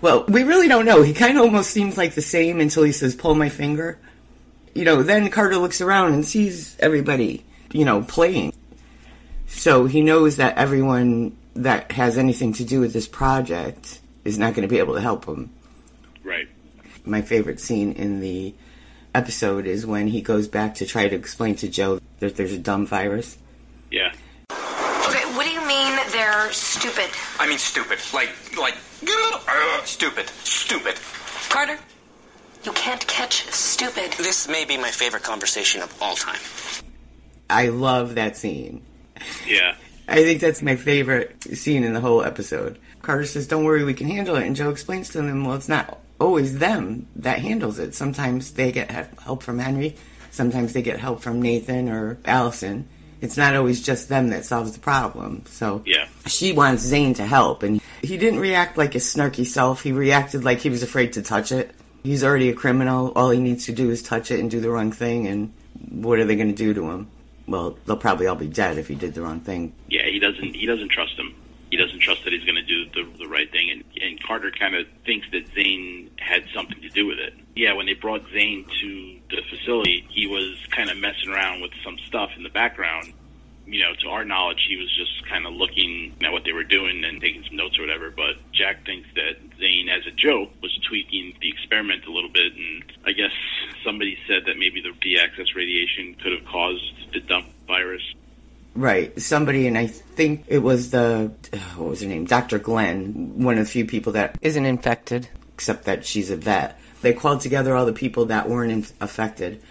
Well, 0.00 0.24
we 0.26 0.42
really 0.42 0.66
don't 0.66 0.86
know. 0.86 1.02
He 1.02 1.12
kind 1.12 1.36
of 1.36 1.44
almost 1.44 1.70
seems 1.70 1.96
like 1.96 2.14
the 2.14 2.22
same 2.22 2.60
until 2.60 2.82
he 2.82 2.92
says, 2.92 3.14
pull 3.14 3.34
my 3.34 3.48
finger. 3.48 3.98
You 4.74 4.84
know, 4.84 5.02
then 5.02 5.30
Carter 5.30 5.58
looks 5.58 5.80
around 5.80 6.14
and 6.14 6.24
sees 6.24 6.76
everybody, 6.80 7.44
you 7.72 7.84
know, 7.84 8.02
playing. 8.02 8.52
So 9.46 9.86
he 9.86 10.00
knows 10.00 10.36
that 10.36 10.56
everyone 10.56 11.36
that 11.54 11.92
has 11.92 12.16
anything 12.16 12.54
to 12.54 12.64
do 12.64 12.80
with 12.80 12.92
this 12.92 13.06
project 13.06 14.00
is 14.24 14.38
not 14.38 14.54
going 14.54 14.66
to 14.66 14.72
be 14.72 14.78
able 14.78 14.94
to 14.94 15.00
help 15.00 15.26
him. 15.26 15.50
Right. 16.24 16.48
My 17.04 17.22
favorite 17.22 17.60
scene 17.60 17.92
in 17.92 18.20
the 18.20 18.54
episode 19.14 19.66
is 19.66 19.86
when 19.86 20.06
he 20.06 20.22
goes 20.22 20.48
back 20.48 20.76
to 20.76 20.86
try 20.86 21.08
to 21.08 21.16
explain 21.16 21.56
to 21.56 21.68
Joe 21.68 22.00
that 22.20 22.36
there's 22.36 22.52
a 22.52 22.58
dumb 22.58 22.86
virus. 22.86 23.36
Yeah. 23.90 24.12
Okay, 25.10 25.24
what 25.34 25.44
do 25.44 25.50
you 25.50 25.66
mean 25.66 25.98
they're 26.12 26.52
stupid? 26.52 27.10
I 27.40 27.48
mean, 27.48 27.58
stupid. 27.58 27.98
Like, 28.14 28.30
like, 28.56 28.76
uh, 29.02 29.82
stupid. 29.82 30.28
Stupid. 30.44 30.94
Carter, 31.48 31.76
you 32.62 32.70
can't 32.70 33.04
catch 33.08 33.44
stupid. 33.50 34.12
This 34.12 34.46
may 34.46 34.64
be 34.64 34.76
my 34.76 34.92
favorite 34.92 35.24
conversation 35.24 35.82
of 35.82 36.00
all 36.00 36.14
time. 36.14 36.38
I 37.48 37.70
love 37.70 38.14
that 38.14 38.36
scene. 38.36 38.82
Yeah. 39.44 39.74
I 40.08 40.22
think 40.22 40.40
that's 40.40 40.62
my 40.62 40.76
favorite 40.76 41.42
scene 41.56 41.82
in 41.82 41.92
the 41.92 42.00
whole 42.00 42.22
episode. 42.22 42.78
Carter 43.02 43.26
says, 43.26 43.48
Don't 43.48 43.64
worry, 43.64 43.82
we 43.82 43.94
can 43.94 44.06
handle 44.06 44.36
it. 44.36 44.46
And 44.46 44.54
Joe 44.54 44.70
explains 44.70 45.08
to 45.08 45.22
them, 45.22 45.44
Well, 45.44 45.56
it's 45.56 45.68
not 45.68 45.98
always 46.20 46.60
them 46.60 47.08
that 47.16 47.40
handles 47.40 47.80
it. 47.80 47.96
Sometimes 47.96 48.52
they 48.52 48.70
get 48.70 48.92
help 49.18 49.42
from 49.42 49.58
Henry, 49.58 49.96
sometimes 50.30 50.72
they 50.72 50.82
get 50.82 51.00
help 51.00 51.20
from 51.20 51.42
Nathan 51.42 51.88
or 51.88 52.18
Allison. 52.24 52.88
It's 53.20 53.36
not 53.36 53.54
always 53.54 53.82
just 53.82 54.08
them 54.08 54.30
that 54.30 54.44
solves 54.44 54.72
the 54.72 54.80
problem. 54.80 55.42
So 55.46 55.82
Yeah. 55.86 56.06
she 56.26 56.52
wants 56.52 56.82
Zane 56.82 57.14
to 57.14 57.26
help. 57.26 57.62
And 57.62 57.80
he 58.02 58.16
didn't 58.16 58.40
react 58.40 58.78
like 58.78 58.94
his 58.94 59.04
snarky 59.04 59.46
self, 59.46 59.82
he 59.82 59.92
reacted 59.92 60.44
like 60.44 60.60
he 60.60 60.70
was 60.70 60.82
afraid 60.82 61.12
to 61.14 61.22
touch 61.22 61.52
it. 61.52 61.72
He's 62.02 62.24
already 62.24 62.48
a 62.48 62.54
criminal. 62.54 63.12
All 63.14 63.30
he 63.30 63.40
needs 63.40 63.66
to 63.66 63.72
do 63.72 63.90
is 63.90 64.02
touch 64.02 64.30
it 64.30 64.40
and 64.40 64.50
do 64.50 64.60
the 64.60 64.70
wrong 64.70 64.90
thing. 64.90 65.26
And 65.26 65.52
what 65.90 66.18
are 66.18 66.24
they 66.24 66.36
going 66.36 66.48
to 66.48 66.54
do 66.54 66.72
to 66.72 66.90
him? 66.90 67.08
Well, 67.46 67.76
they'll 67.84 67.96
probably 67.96 68.26
all 68.26 68.36
be 68.36 68.46
dead 68.46 68.78
if 68.78 68.88
he 68.88 68.94
did 68.94 69.12
the 69.14 69.22
wrong 69.22 69.40
thing. 69.40 69.74
Yeah, 69.88 70.06
he 70.06 70.18
doesn't. 70.18 70.54
He 70.54 70.64
doesn't 70.66 70.90
trust 70.90 71.18
him. 71.18 71.34
He 71.70 71.76
doesn't 71.76 71.98
trust 72.00 72.24
that 72.24 72.32
he's 72.32 72.44
going 72.44 72.56
to 72.56 72.62
do 72.62 72.86
the, 72.86 73.18
the 73.18 73.28
right 73.28 73.50
thing, 73.50 73.70
and, 73.70 73.84
and 74.02 74.20
Carter 74.22 74.50
kind 74.50 74.74
of 74.74 74.86
thinks 75.04 75.26
that 75.32 75.46
Zane 75.54 76.10
had 76.18 76.44
something 76.54 76.80
to 76.80 76.88
do 76.88 77.06
with 77.06 77.18
it. 77.18 77.32
Yeah, 77.56 77.74
when 77.74 77.86
they 77.86 77.94
brought 77.94 78.22
Zane 78.32 78.64
to 78.80 79.16
the 79.28 79.42
facility, 79.50 80.06
he 80.08 80.26
was 80.26 80.56
kind 80.70 80.90
of 80.90 80.96
messing 80.96 81.30
around 81.30 81.60
with 81.62 81.72
some 81.84 81.98
stuff 82.06 82.30
in 82.36 82.42
the 82.42 82.48
background. 82.50 83.12
You 83.66 83.82
know, 83.82 83.92
to 84.02 84.08
our 84.08 84.24
knowledge, 84.24 84.64
he 84.68 84.76
was 84.76 84.88
just 84.96 85.28
kind 85.28 85.46
of 85.46 85.52
looking 85.52 86.14
at 86.24 86.32
what 86.32 86.44
they 86.44 86.52
were 86.52 86.64
doing 86.64 87.04
and 87.04 87.20
taking 87.20 87.44
some 87.44 87.56
notes 87.56 87.78
or 87.78 87.82
whatever. 87.82 88.10
But 88.10 88.36
Jack 88.52 88.84
thinks 88.84 89.08
that 89.14 89.36
Zane, 89.58 89.88
as 89.88 90.06
a 90.06 90.10
joke, 90.10 90.50
was 90.62 90.76
tweaking 90.88 91.34
the 91.40 91.48
experiment 91.48 92.04
a 92.06 92.10
little 92.10 92.30
bit, 92.30 92.54
and 92.54 92.82
I 93.04 93.12
guess 93.12 93.30
somebody 93.84 94.18
said 94.26 94.46
that 94.46 94.58
maybe 94.58 94.80
the 94.80 94.92
D-access 95.00 95.54
radiation 95.54 96.16
could 96.20 96.32
have 96.32 96.44
caused 96.46 97.12
the 97.12 97.20
dump 97.20 97.46
virus. 97.66 98.02
Right. 98.74 99.20
Somebody, 99.20 99.66
and 99.66 99.76
I 99.76 99.88
think 99.88 100.44
it 100.48 100.60
was 100.60 100.90
the, 100.90 101.32
what 101.76 101.90
was 101.90 102.00
her 102.02 102.08
name? 102.08 102.24
Dr. 102.24 102.58
Glenn, 102.58 103.42
one 103.42 103.58
of 103.58 103.64
the 103.66 103.70
few 103.70 103.84
people 103.84 104.12
that 104.12 104.38
isn't 104.40 104.64
infected, 104.64 105.28
except 105.54 105.84
that 105.84 106.04
she's 106.06 106.30
a 106.30 106.36
vet. 106.36 106.78
They 107.02 107.12
called 107.12 107.40
together 107.40 107.74
all 107.74 107.86
the 107.86 107.92
people 107.92 108.26
that 108.26 108.48
weren't 108.48 108.72
in- 108.72 108.86
affected. 109.00 109.62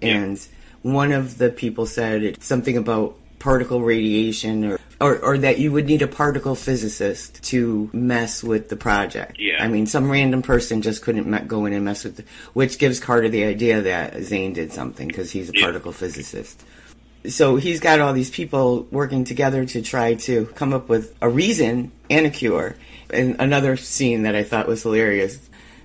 And 0.00 0.44
one 0.82 1.12
of 1.12 1.38
the 1.38 1.50
people 1.50 1.86
said 1.86 2.42
something 2.42 2.76
about 2.76 3.16
particle 3.38 3.80
radiation 3.82 4.64
or, 4.64 4.78
or, 5.00 5.18
or 5.18 5.38
that 5.38 5.58
you 5.58 5.72
would 5.72 5.86
need 5.86 6.02
a 6.02 6.06
particle 6.06 6.54
physicist 6.54 7.42
to 7.42 7.90
mess 7.92 8.42
with 8.42 8.68
the 8.68 8.76
project. 8.76 9.36
Yeah. 9.38 9.62
I 9.62 9.68
mean, 9.68 9.86
some 9.86 10.10
random 10.10 10.42
person 10.42 10.80
just 10.82 11.02
couldn't 11.02 11.26
me- 11.26 11.40
go 11.40 11.66
in 11.66 11.72
and 11.72 11.84
mess 11.84 12.04
with 12.04 12.20
it, 12.20 12.26
which 12.52 12.78
gives 12.78 13.00
Carter 13.00 13.28
the 13.28 13.44
idea 13.44 13.82
that 13.82 14.22
Zane 14.22 14.52
did 14.52 14.72
something 14.72 15.08
because 15.08 15.30
he's 15.30 15.50
a 15.50 15.52
Yeah. 15.54 15.64
particle 15.64 15.92
physicist 15.92 16.62
so 17.28 17.56
he's 17.56 17.80
got 17.80 18.00
all 18.00 18.12
these 18.12 18.30
people 18.30 18.86
working 18.90 19.24
together 19.24 19.64
to 19.64 19.80
try 19.82 20.14
to 20.14 20.46
come 20.56 20.72
up 20.72 20.88
with 20.88 21.14
a 21.22 21.28
reason 21.28 21.92
and 22.10 22.26
a 22.26 22.30
cure. 22.30 22.74
And 23.10 23.36
another 23.38 23.76
scene 23.76 24.24
that 24.24 24.34
I 24.34 24.42
thought 24.42 24.66
was 24.66 24.82
hilarious. 24.82 25.38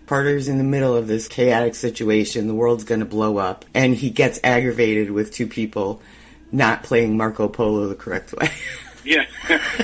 Carter's 0.07 0.47
in 0.47 0.57
the 0.57 0.63
middle 0.63 0.95
of 0.95 1.07
this 1.07 1.27
chaotic 1.27 1.75
situation. 1.75 2.47
The 2.47 2.55
world's 2.55 2.85
going 2.85 3.01
to 3.01 3.05
blow 3.05 3.37
up. 3.37 3.65
And 3.73 3.93
he 3.93 4.09
gets 4.09 4.39
aggravated 4.43 5.11
with 5.11 5.33
two 5.33 5.47
people 5.47 6.01
not 6.51 6.81
playing 6.83 7.17
Marco 7.17 7.47
Polo 7.49 7.87
the 7.87 7.95
correct 7.95 8.33
way. 8.33 8.49
Yeah, 9.05 9.25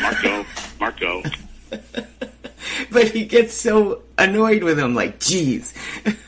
Marco, 0.02 0.46
Marco. 0.82 1.24
but 2.92 3.08
he 3.08 3.24
gets 3.24 3.54
so 3.54 4.02
annoyed 4.18 4.64
with 4.64 4.78
him, 4.78 4.96
like, 4.96 5.18
geez. 5.22 5.74
Marco! 6.04 6.20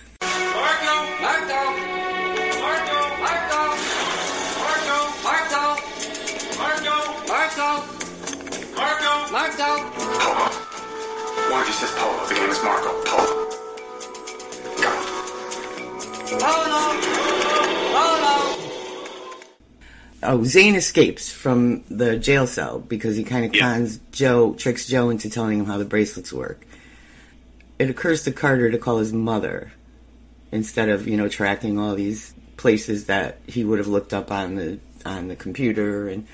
Marco! 1.20 1.62
Marco! 2.62 3.00
Marco! 3.20 3.60
Marco! 4.56 5.12
Marco! 5.26 5.76
Marco! 6.48 6.86
Marco! 7.28 7.84
Marco! 8.78 9.32
Marco! 9.34 9.70
Polo. 10.00 10.48
One 11.52 11.62
of 11.62 11.68
you 11.68 11.74
says 11.74 11.92
Polo. 11.98 12.26
The 12.28 12.36
game 12.36 12.50
is 12.50 12.64
Marco. 12.64 13.04
Polo. 13.04 13.26
Go. 13.26 13.26
Polo! 13.26 13.46
Polo! 13.46 13.65
Oh, 16.28 16.40
oh, 17.94 18.58
oh, 18.64 19.48
oh 20.24 20.44
Zane 20.44 20.76
escapes 20.76 21.32
from 21.32 21.84
the 21.90 22.18
jail 22.18 22.48
cell 22.48 22.80
because 22.80 23.16
he 23.16 23.24
kind 23.24 23.46
of 23.46 23.54
Yeah. 23.54 23.62
cons 23.62 24.00
Joe, 24.12 24.54
tricks 24.54 24.88
Joe 24.88 25.10
into 25.10 25.30
telling 25.30 25.60
him 25.60 25.66
how 25.66 25.78
the 25.78 25.86
bracelets 25.86 26.34
work. 26.34 26.66
It 27.78 27.90
occurs 27.90 28.24
to 28.24 28.32
Carter 28.32 28.72
to 28.72 28.78
call 28.78 28.98
his 29.00 29.14
mother 29.14 29.72
instead 30.52 30.90
of 30.90 31.08
you 31.08 31.16
know 31.18 31.28
tracking 31.28 31.78
all 31.78 31.94
these 31.96 32.34
places 32.58 33.06
that 33.06 33.38
he 33.46 33.64
would 33.64 33.78
have 33.80 33.88
looked 33.88 34.14
up 34.14 34.32
on 34.32 34.56
the 34.56 34.80
on 35.06 35.28
the 35.28 35.36
computer, 35.36 36.08
and 36.08 36.26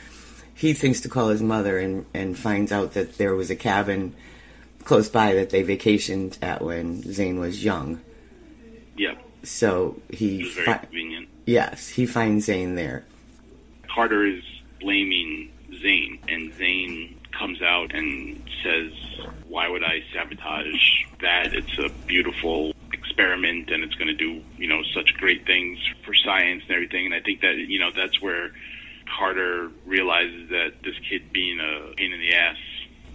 he 0.55 0.71
thinks 0.73 1.01
to 1.01 1.09
call 1.09 1.27
his 1.29 1.41
mother 1.41 1.77
and 1.79 2.05
and 2.13 2.37
finds 2.37 2.71
out 2.71 2.93
that 2.93 3.17
there 3.17 3.35
was 3.35 3.49
a 3.49 3.55
cabin 3.55 4.15
close 4.85 5.09
by 5.09 5.33
that 5.33 5.49
they 5.49 5.63
vacationed 5.63 6.37
at 6.41 6.61
when 6.61 7.01
Zane 7.11 7.39
was 7.39 7.63
young. 7.65 7.99
Yeah, 8.95 9.15
So 9.43 9.99
he 10.09 10.49
very 10.51 10.65
fi- 10.65 10.77
convenient. 10.77 11.29
yes 11.45 11.89
he 11.89 12.05
finds 12.05 12.45
Zane 12.45 12.75
there. 12.75 13.05
Carter 13.93 14.25
is 14.25 14.43
blaming 14.79 15.51
Zane, 15.81 16.19
and 16.27 16.53
Zane 16.55 17.19
comes 17.37 17.61
out 17.61 17.93
and 17.93 18.41
says, 18.63 18.91
"Why 19.47 19.67
would 19.67 19.83
I 19.83 20.03
sabotage 20.13 21.03
that? 21.21 21.53
It's 21.53 21.77
a 21.79 21.89
beautiful 22.05 22.73
experiment, 22.93 23.71
and 23.71 23.83
it's 23.83 23.95
going 23.95 24.07
to 24.07 24.13
do, 24.13 24.41
you 24.57 24.67
know, 24.67 24.81
such 24.93 25.13
great 25.15 25.45
things 25.45 25.79
for 26.05 26.13
science 26.13 26.63
and 26.67 26.71
everything." 26.71 27.05
And 27.05 27.13
I 27.15 27.19
think 27.19 27.41
that 27.41 27.55
you 27.57 27.79
know 27.79 27.91
that's 27.91 28.21
where 28.21 28.51
Carter 29.17 29.69
realizes 29.85 30.49
that 30.49 30.73
this 30.83 30.95
kid 31.09 31.31
being 31.33 31.59
uh, 31.59 31.91
a 31.91 31.95
pain 31.95 32.13
in 32.13 32.19
the 32.19 32.33
ass, 32.33 32.57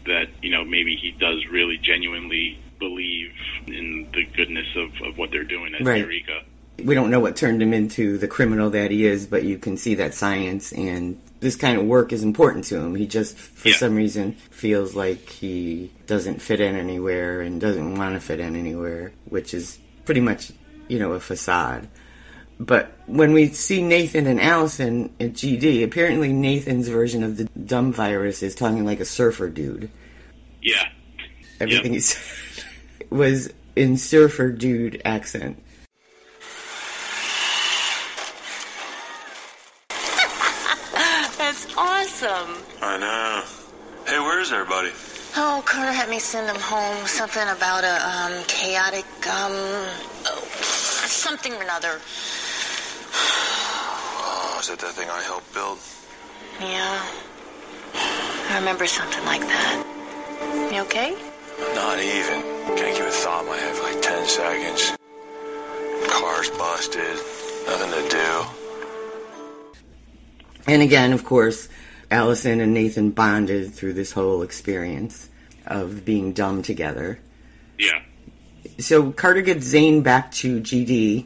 that 0.06 0.28
you 0.42 0.50
know 0.50 0.64
maybe 0.64 0.96
he 0.96 1.12
does 1.12 1.46
really 1.46 1.78
genuinely 1.78 2.58
believe 2.78 3.32
in 3.66 4.06
the 4.12 4.24
goodness 4.36 4.66
of, 4.76 4.90
of 5.06 5.18
what 5.18 5.30
they're 5.30 5.44
doing 5.44 5.74
at 5.74 5.84
Right. 5.84 6.00
Eureka. 6.00 6.42
we 6.84 6.94
don't 6.94 7.10
know 7.10 7.20
what 7.20 7.36
turned 7.36 7.62
him 7.62 7.72
into 7.72 8.18
the 8.18 8.28
criminal 8.28 8.70
that 8.70 8.90
he 8.90 9.06
is, 9.06 9.26
but 9.26 9.44
you 9.44 9.58
can 9.58 9.76
see 9.76 9.94
that 9.96 10.14
science 10.14 10.72
and 10.72 11.20
this 11.40 11.56
kind 11.56 11.78
of 11.78 11.84
work 11.86 12.12
is 12.12 12.22
important 12.22 12.64
to 12.64 12.78
him. 12.78 12.94
He 12.94 13.06
just, 13.06 13.36
for 13.36 13.68
Yeah. 13.68 13.76
some 13.76 13.94
reason, 13.94 14.32
feels 14.50 14.94
like 14.94 15.28
he 15.28 15.90
doesn't 16.06 16.40
fit 16.40 16.60
in 16.60 16.76
anywhere 16.76 17.40
and 17.42 17.60
doesn't 17.60 17.96
want 17.96 18.14
to 18.14 18.20
fit 18.20 18.40
in 18.40 18.56
anywhere, 18.56 19.12
which 19.26 19.52
is 19.54 19.78
pretty 20.04 20.20
much, 20.20 20.50
you 20.88 20.98
know, 20.98 21.12
a 21.12 21.20
facade. 21.20 21.88
But 22.58 22.92
when 23.06 23.34
we 23.34 23.48
see 23.48 23.82
Nathan 23.82 24.26
and 24.26 24.40
Allison 24.40 25.10
at 25.20 25.34
GD, 25.34 25.82
apparently 25.84 26.32
Nathan's 26.32 26.88
version 26.88 27.22
of 27.22 27.36
the 27.36 27.44
dumb 27.44 27.92
virus 27.92 28.42
is 28.42 28.54
talking 28.54 28.86
like 28.86 28.98
a 29.00 29.04
surfer 29.04 29.50
dude. 29.50 29.90
Yeah, 30.62 30.88
Everything 31.60 31.92
Yep. 31.92 31.94
he 31.94 32.00
said 32.00 32.64
was 33.10 33.52
in 33.74 33.96
surfer 33.96 34.52
dude 34.52 35.02
accent. 35.04 35.62
That's 41.38 41.66
awesome. 41.76 42.56
I 42.82 42.98
know. 42.98 43.42
Hey, 44.06 44.18
where's 44.20 44.52
everybody? 44.52 44.90
Oh, 45.38 45.62
Carter 45.66 45.92
had 45.92 46.08
me 46.08 46.18
send 46.18 46.48
them 46.48 46.56
home 46.56 47.06
something 47.06 47.46
about 47.48 47.84
a 47.84 48.08
um, 48.08 48.44
chaotic, 48.46 49.04
um, 49.26 49.52
oh, 49.52 50.48
something 50.62 51.52
or 51.52 51.62
another. 51.62 52.00
Oh, 53.12 54.56
is 54.60 54.68
that 54.68 54.78
that 54.78 54.92
thing 54.92 55.10
I 55.10 55.22
helped 55.22 55.52
build? 55.52 55.78
Yeah. 56.60 57.04
I 58.48 58.58
remember 58.58 58.86
something 58.86 59.24
like 59.26 59.42
that. 59.42 60.70
You 60.72 60.80
okay? 60.82 61.16
Not 61.74 61.98
even. 61.98 62.42
Can't 62.76 62.96
give 62.96 63.06
a 63.06 63.10
thought 63.10 63.42
in 63.44 63.48
my 63.50 63.56
head 63.56 63.74
for 63.74 63.82
like 63.84 64.02
10 64.02 64.26
seconds. 64.26 64.96
Car's 66.08 66.50
busted. 66.50 67.16
Nothing 67.66 67.90
to 67.90 68.08
do. 68.08 68.44
And 70.66 70.82
again, 70.82 71.12
of 71.12 71.24
course, 71.24 71.68
Allison 72.10 72.60
and 72.60 72.74
Nathan 72.74 73.10
bonded 73.10 73.72
through 73.72 73.94
this 73.94 74.12
whole 74.12 74.42
experience 74.42 75.28
of 75.66 76.04
being 76.04 76.32
dumb 76.32 76.62
together. 76.62 77.18
yeah. 77.78 78.00
So 78.78 79.10
Carter 79.10 79.40
gets 79.42 79.64
Zane 79.64 80.02
back 80.02 80.32
to 80.32 80.60
GD, 80.60 81.24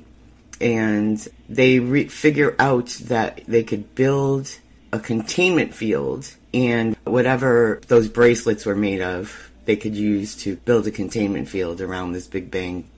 and 0.60 1.26
they 1.48 1.80
re- 1.80 2.06
figure 2.06 2.54
out 2.60 2.88
that 3.06 3.40
they 3.48 3.64
could 3.64 3.94
build 3.96 4.56
a 4.92 5.00
containment 5.00 5.74
field, 5.74 6.32
and 6.54 6.96
whatever 7.04 7.80
those 7.88 8.08
bracelets 8.08 8.64
were 8.66 8.76
made 8.76 9.00
of, 9.00 9.49
they 9.70 9.76
could 9.76 9.94
use 9.94 10.34
to 10.34 10.56
build 10.56 10.84
a 10.88 10.90
containment 10.90 11.48
field 11.48 11.80
around 11.80 12.10
this 12.10 12.26
Big 12.26 12.50
Bang. 12.50 12.90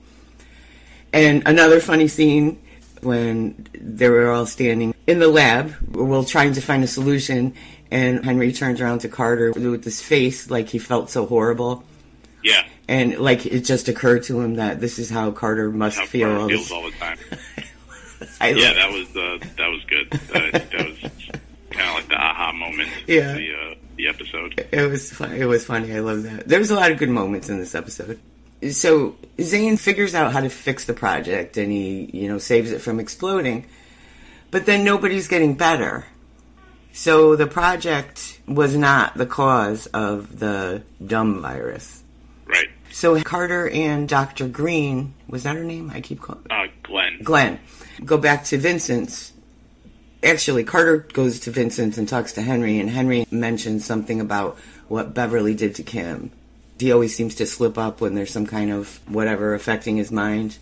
And 1.13 1.43
another 1.45 1.79
funny 1.79 2.07
scene 2.07 2.59
when 3.01 3.67
they 3.79 4.09
were 4.09 4.31
all 4.31 4.47
standing 4.47 4.95
in 5.05 5.19
the 5.19 5.27
lab, 5.27 5.71
we're 5.91 6.25
trying 6.25 6.53
to 6.53 6.61
find 6.61 6.83
a 6.83 6.87
solution, 6.87 7.53
and 7.91 8.25
Henry 8.25 8.51
turns 8.51 8.81
around 8.81 8.99
to 8.99 9.07
Carter 9.07 9.51
with 9.51 9.83
this 9.83 10.01
face 10.01 10.49
like 10.49 10.67
he 10.69 10.79
felt 10.79 11.11
so 11.11 11.27
horrible. 11.27 11.83
Yeah. 12.43 12.63
And 12.87 13.19
like 13.19 13.45
it 13.45 13.65
just 13.65 13.87
occurred 13.87 14.23
to 14.23 14.41
him 14.41 14.55
that 14.55 14.79
this 14.79 14.97
is 14.97 15.11
how 15.11 15.29
Carter 15.29 15.69
must 15.69 15.99
How 15.99 16.07
feel. 16.07 16.27
Carter 16.27 16.41
all 16.41 16.49
feels 16.49 16.71
all 16.71 16.83
the 16.85 16.91
time. 16.97 17.19
Yeah, 18.41 18.73
that 18.73 18.91
was 18.91 19.07
uh, 19.15 19.37
that 19.57 19.67
was 19.67 19.83
good. 19.85 20.07
Uh, 20.13 20.51
that 20.51 20.87
was 20.87 20.97
kind 21.69 21.89
of 21.89 21.95
like 21.95 22.07
the 22.07 22.15
aha 22.15 22.51
moment. 22.53 22.89
Yeah. 23.05 23.33
The 23.33 23.53
uh, 23.53 23.75
the 23.95 24.07
episode. 24.07 24.65
It 24.71 24.89
was 24.89 25.11
fun. 25.11 25.33
It 25.33 25.45
was 25.45 25.65
funny. 25.65 25.93
I 25.93 25.99
love 25.99 26.23
that. 26.23 26.47
There 26.47 26.59
was 26.59 26.71
a 26.71 26.75
lot 26.75 26.91
of 26.91 26.97
good 26.97 27.09
moments 27.09 27.49
in 27.49 27.57
this 27.59 27.75
episode. 27.75 28.19
So 28.71 29.15
Zane 29.41 29.77
figures 29.77 30.15
out 30.15 30.31
how 30.31 30.39
to 30.41 30.49
fix 30.49 30.85
the 30.85 30.93
project, 30.93 31.57
and 31.57 31.71
he, 31.71 32.09
you 32.13 32.27
know, 32.29 32.37
saves 32.37 32.71
it 32.71 32.79
from 32.79 32.99
exploding. 32.99 33.65
But 34.51 34.65
then 34.65 34.83
nobody's 34.83 35.27
getting 35.27 35.55
better. 35.55 36.05
So 36.93 37.35
the 37.35 37.47
project 37.47 38.39
was 38.47 38.75
not 38.77 39.15
the 39.15 39.25
cause 39.25 39.87
of 39.87 40.39
the 40.39 40.83
dumb 41.05 41.41
virus. 41.41 42.03
Right. 42.45 42.67
So 42.91 43.19
Carter 43.23 43.67
and 43.69 44.07
Dr. 44.07 44.47
Green, 44.47 45.15
was 45.27 45.43
that 45.43 45.55
her 45.55 45.63
name? 45.63 45.91
I 45.93 46.01
keep 46.01 46.21
calling 46.21 46.45
Uh, 46.51 46.67
Glenn. 46.83 47.19
Glenn, 47.23 47.59
go 48.05 48.17
back 48.17 48.43
to 48.45 48.57
Vincent's. 48.59 49.33
Actually, 50.23 50.63
Carter 50.63 50.99
goes 51.13 51.39
to 51.41 51.51
Vincent's 51.51 51.97
and 51.97 52.07
talks 52.07 52.33
to 52.33 52.41
Henry, 52.41 52.79
and 52.79 52.89
Henry 52.89 53.25
mentions 53.31 53.85
something 53.85 54.21
about 54.21 54.57
what 54.87 55.13
Beverly 55.13 55.53
did 55.53 55.75
to 55.75 55.83
Kim. 55.83 56.31
He 56.79 56.91
always 56.91 57.15
seems 57.15 57.35
to 57.35 57.45
slip 57.45 57.77
up 57.77 58.01
when 58.01 58.15
there's 58.15 58.31
some 58.31 58.45
kind 58.47 58.71
of 58.71 58.99
whatever 59.07 59.53
affecting 59.53 59.97
his 59.97 60.11
mind. 60.11 60.57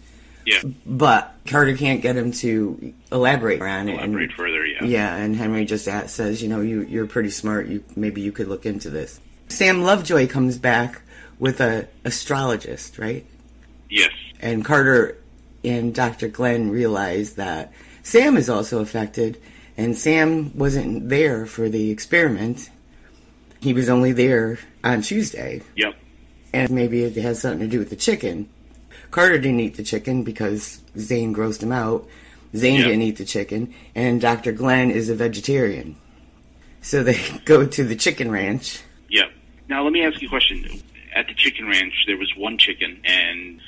Yeah. 0.46 0.62
But 0.86 1.34
Carter 1.48 1.76
can't 1.78 2.02
get 2.02 2.16
him 2.16 2.32
to 2.34 2.94
elaborate 3.12 3.62
on 3.62 3.88
it. 3.88 3.92
and- 3.94 4.00
Elaborate 4.14 4.32
further. 4.34 4.66
Yeah. 4.66 4.84
yeah, 4.84 5.16
and 5.16 5.36
Henry 5.36 5.66
just 5.66 5.88
a- 5.88 6.08
says, 6.08 6.42
you 6.42 6.50
know, 6.50 6.62
you 6.62 6.82
you're 6.82 7.06
pretty 7.08 7.30
smart. 7.30 7.68
You 7.68 7.84
maybe 7.96 8.22
you 8.22 8.32
could 8.32 8.48
look 8.48 8.66
into 8.66 8.90
this. 8.90 9.20
Sam 9.50 9.84
Lovejoy 9.84 10.28
comes 10.28 10.58
back 10.58 11.02
with 11.40 11.60
a 11.62 11.88
astrologist, 12.06 12.98
right? 12.98 13.26
Yes. 13.90 14.12
And 14.40 14.66
Carter 14.66 15.18
and 15.64 15.94
Dr. 15.94 16.28
Glenn 16.28 16.72
realize 16.72 17.34
that 17.36 17.72
Sam 18.04 18.38
is 18.38 18.50
also 18.50 18.80
affected, 18.80 19.38
and 19.78 19.98
Sam 19.98 20.58
wasn't 20.58 21.10
there 21.10 21.46
for 21.46 21.70
the 21.70 21.92
experiment. 21.92 22.70
He 23.62 23.74
was 23.74 23.90
only 23.90 24.12
there 24.12 24.58
on 24.84 25.02
Tuesday, 25.02 25.62
Yep. 25.76 25.94
and 26.54 26.70
maybe 26.72 27.04
it 27.04 27.16
has 27.18 27.40
something 27.42 27.60
to 27.62 27.68
do 27.68 27.80
with 27.80 27.90
the 27.90 27.96
chicken. 27.96 28.50
Carter 29.12 29.38
didn't 29.38 29.60
eat 29.60 29.76
the 29.76 29.84
chicken 29.84 30.24
because 30.24 30.82
Zane 30.98 31.34
grossed 31.36 31.62
him 31.62 31.72
out. 31.72 32.08
Zane 32.56 32.80
Yeah. 32.80 32.86
didn't 32.88 33.02
eat 33.04 33.18
the 33.18 33.26
chicken, 33.26 33.74
and 33.96 34.20
Dr. 34.20 34.52
Glenn 34.52 34.90
is 34.92 35.10
a 35.10 35.16
vegetarian. 35.16 35.96
So 36.82 37.04
they 37.04 37.20
go 37.46 37.66
to 37.66 37.84
the 37.84 37.96
chicken 37.96 38.32
ranch. 38.32 38.80
Yep. 39.10 39.32
Now 39.70 39.84
let 39.84 39.94
me 39.94 40.04
ask 40.04 40.22
you 40.22 40.28
a 40.28 40.30
question. 40.30 40.66
At 41.16 41.28
the 41.28 41.34
chicken 41.34 41.68
ranch, 41.68 42.06
there 42.08 42.18
was 42.18 42.34
one 42.36 42.58
chicken, 42.58 43.00
and 43.04 43.60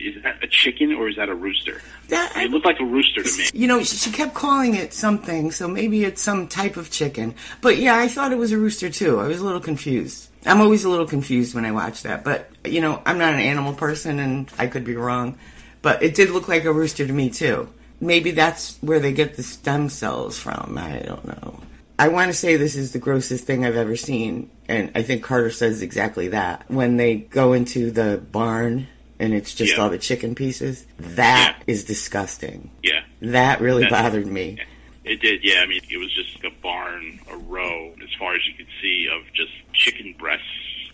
is 0.00 0.22
that 0.22 0.42
a 0.42 0.46
chicken 0.46 0.92
or 0.92 1.08
is 1.08 1.16
that 1.16 1.28
a 1.28 1.34
rooster? 1.34 1.80
That, 2.08 2.32
It 2.36 2.50
looked 2.50 2.66
like 2.66 2.80
a 2.80 2.84
rooster 2.84 3.22
to 3.22 3.38
me. 3.38 3.50
You 3.52 3.68
know, 3.68 3.82
she 3.82 3.96
she 3.96 4.10
kept 4.10 4.34
calling 4.34 4.74
it 4.74 4.92
something, 4.92 5.50
so 5.50 5.68
maybe 5.68 6.04
it's 6.04 6.22
some 6.22 6.48
type 6.48 6.76
of 6.76 6.90
chicken. 6.90 7.34
But 7.60 7.78
yeah, 7.78 7.96
I 7.96 8.08
thought 8.08 8.32
it 8.32 8.38
was 8.38 8.52
a 8.52 8.58
rooster 8.58 8.90
too. 8.90 9.20
I 9.20 9.28
was 9.28 9.40
a 9.40 9.44
little 9.44 9.60
confused. 9.60 10.28
I'm 10.46 10.60
always 10.60 10.84
a 10.84 10.88
little 10.88 11.06
confused 11.06 11.54
when 11.54 11.64
I 11.64 11.72
watch 11.72 12.02
that, 12.02 12.24
but 12.24 12.50
you 12.64 12.80
know, 12.80 13.02
I'm 13.04 13.18
not 13.18 13.34
an 13.34 13.40
animal 13.40 13.74
person 13.74 14.18
and 14.18 14.50
I 14.58 14.66
could 14.66 14.84
be 14.84 14.96
wrong. 14.96 15.38
But 15.82 16.02
it 16.02 16.14
did 16.14 16.30
look 16.30 16.48
like 16.48 16.64
a 16.64 16.72
rooster 16.72 17.06
to 17.06 17.12
me 17.12 17.30
too. 17.30 17.68
Maybe 18.00 18.30
that's 18.30 18.78
where 18.80 19.00
they 19.00 19.12
get 19.12 19.36
the 19.36 19.42
stem 19.42 19.88
cells 19.88 20.38
from. 20.38 20.78
I 20.78 21.00
don't 21.00 21.26
know. 21.26 21.60
I 21.98 22.08
want 22.08 22.30
to 22.30 22.36
say 22.36 22.56
this 22.56 22.76
is 22.76 22.92
the 22.92 22.98
grossest 22.98 23.44
thing 23.44 23.66
I've 23.66 23.76
ever 23.76 23.94
seen, 23.94 24.50
and 24.68 24.90
I 24.94 25.02
think 25.02 25.22
Carter 25.22 25.50
says 25.50 25.82
exactly 25.82 26.28
that. 26.28 26.64
When 26.70 26.96
they 26.96 27.16
go 27.16 27.52
into 27.52 27.90
the 27.90 28.22
barn 28.32 28.88
and 29.20 29.32
it's 29.34 29.54
just 29.54 29.74
Yeah. 29.76 29.82
all 29.82 29.90
the 29.90 29.98
chicken 29.98 30.34
pieces, 30.34 30.86
that 30.98 31.56
Yeah. 31.58 31.72
is 31.72 31.84
disgusting. 31.84 32.70
Yeah. 32.82 33.02
That 33.20 33.60
really 33.60 33.82
That's- 33.82 34.02
bothered 34.02 34.26
me. 34.26 34.58
It 35.04 35.20
did, 35.20 35.44
yeah. 35.44 35.60
I 35.62 35.66
mean, 35.66 35.80
it 35.88 35.96
was 35.98 36.12
just 36.12 36.42
a 36.44 36.50
barn, 36.62 37.20
a 37.30 37.36
row, 37.36 37.94
as 38.02 38.08
far 38.18 38.34
as 38.34 38.46
you 38.46 38.54
could 38.54 38.68
see, 38.82 39.08
of 39.08 39.22
just 39.32 39.52
chicken 39.72 40.14
breasts 40.18 40.46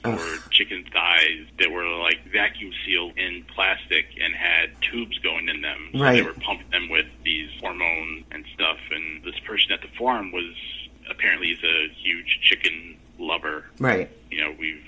or 0.05 0.19
chicken 0.51 0.85
thighs 0.93 1.47
that 1.59 1.71
were 1.71 1.87
like 1.89 2.25
vacuum 2.33 2.73
sealed 2.85 3.17
in 3.19 3.43
plastic 3.55 4.07
and 4.23 4.33
had 4.35 4.71
tubes 4.81 5.19
going 5.19 5.49
in 5.49 5.61
them. 5.63 5.91
So 5.93 5.99
Right. 5.99 6.13
they 6.17 6.23
were 6.23 6.35
pumping 6.35 6.71
them 6.71 6.89
with 6.89 7.07
these 7.25 7.51
hormones 7.61 8.25
and 8.31 8.45
stuff. 8.55 8.79
And 8.93 9.23
this 9.25 9.39
person 9.41 9.73
at 9.73 9.83
the 9.83 9.89
farm 9.99 10.31
was 10.31 10.55
apparently 11.11 11.49
he's 11.49 11.65
a 11.65 11.89
huge 11.97 12.39
chicken 12.43 12.97
lover. 13.19 13.65
Right. 13.81 14.09
You 14.31 14.39
know, 14.45 14.53
we've 14.59 14.85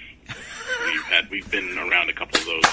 we've 0.86 1.02
had 1.04 1.28
we've 1.30 1.50
been 1.50 1.76
around 1.78 2.10
a 2.10 2.12
couple 2.12 2.38
of 2.38 2.46
those. 2.46 2.67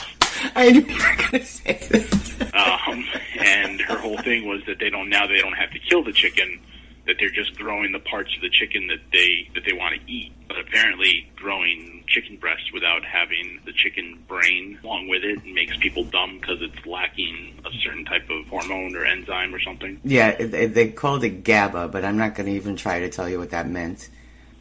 I 0.55 0.71
knew 0.71 0.81
you 0.81 0.95
were 0.95 1.15
going 1.17 1.31
to 1.31 1.45
say 1.45 1.79
this. 1.89 2.41
Um, 2.53 3.05
and 3.37 3.81
her 3.81 3.97
whole 3.97 4.17
thing 4.19 4.47
was 4.47 4.61
that 4.67 4.79
they 4.79 4.89
don't 4.89 5.09
now 5.09 5.27
they 5.27 5.37
don't 5.37 5.53
have 5.53 5.71
to 5.71 5.79
kill 5.79 6.03
the 6.03 6.13
chicken, 6.13 6.59
that 7.05 7.17
they're 7.19 7.29
just 7.29 7.55
growing 7.57 7.91
the 7.91 7.99
parts 7.99 8.33
of 8.35 8.41
the 8.41 8.49
chicken 8.49 8.87
that 8.87 8.99
they 9.11 9.49
that 9.53 9.63
they 9.65 9.73
want 9.73 9.95
to 9.99 10.11
eat. 10.11 10.31
But 10.47 10.59
apparently, 10.59 11.29
growing 11.35 12.03
chicken 12.07 12.37
breast 12.37 12.71
without 12.73 13.03
having 13.03 13.59
the 13.65 13.73
chicken 13.73 14.23
brain 14.27 14.79
along 14.83 15.09
with 15.09 15.23
it 15.23 15.45
makes 15.45 15.75
people 15.77 16.03
dumb 16.05 16.39
because 16.39 16.61
it's 16.61 16.85
lacking 16.85 17.59
a 17.65 17.71
certain 17.83 18.05
type 18.05 18.29
of 18.29 18.45
hormone 18.47 18.95
or 18.95 19.05
enzyme 19.05 19.53
or 19.53 19.59
something. 19.59 19.99
Yeah, 20.03 20.35
they, 20.35 20.67
they 20.67 20.89
called 20.89 21.23
it 21.23 21.43
GABA, 21.43 21.89
but 21.89 22.05
I'm 22.05 22.17
not 22.17 22.35
going 22.35 22.47
to 22.47 22.53
even 22.53 22.75
try 22.75 22.99
to 23.01 23.09
tell 23.09 23.27
you 23.27 23.39
what 23.39 23.49
that 23.51 23.67
meant. 23.67 24.09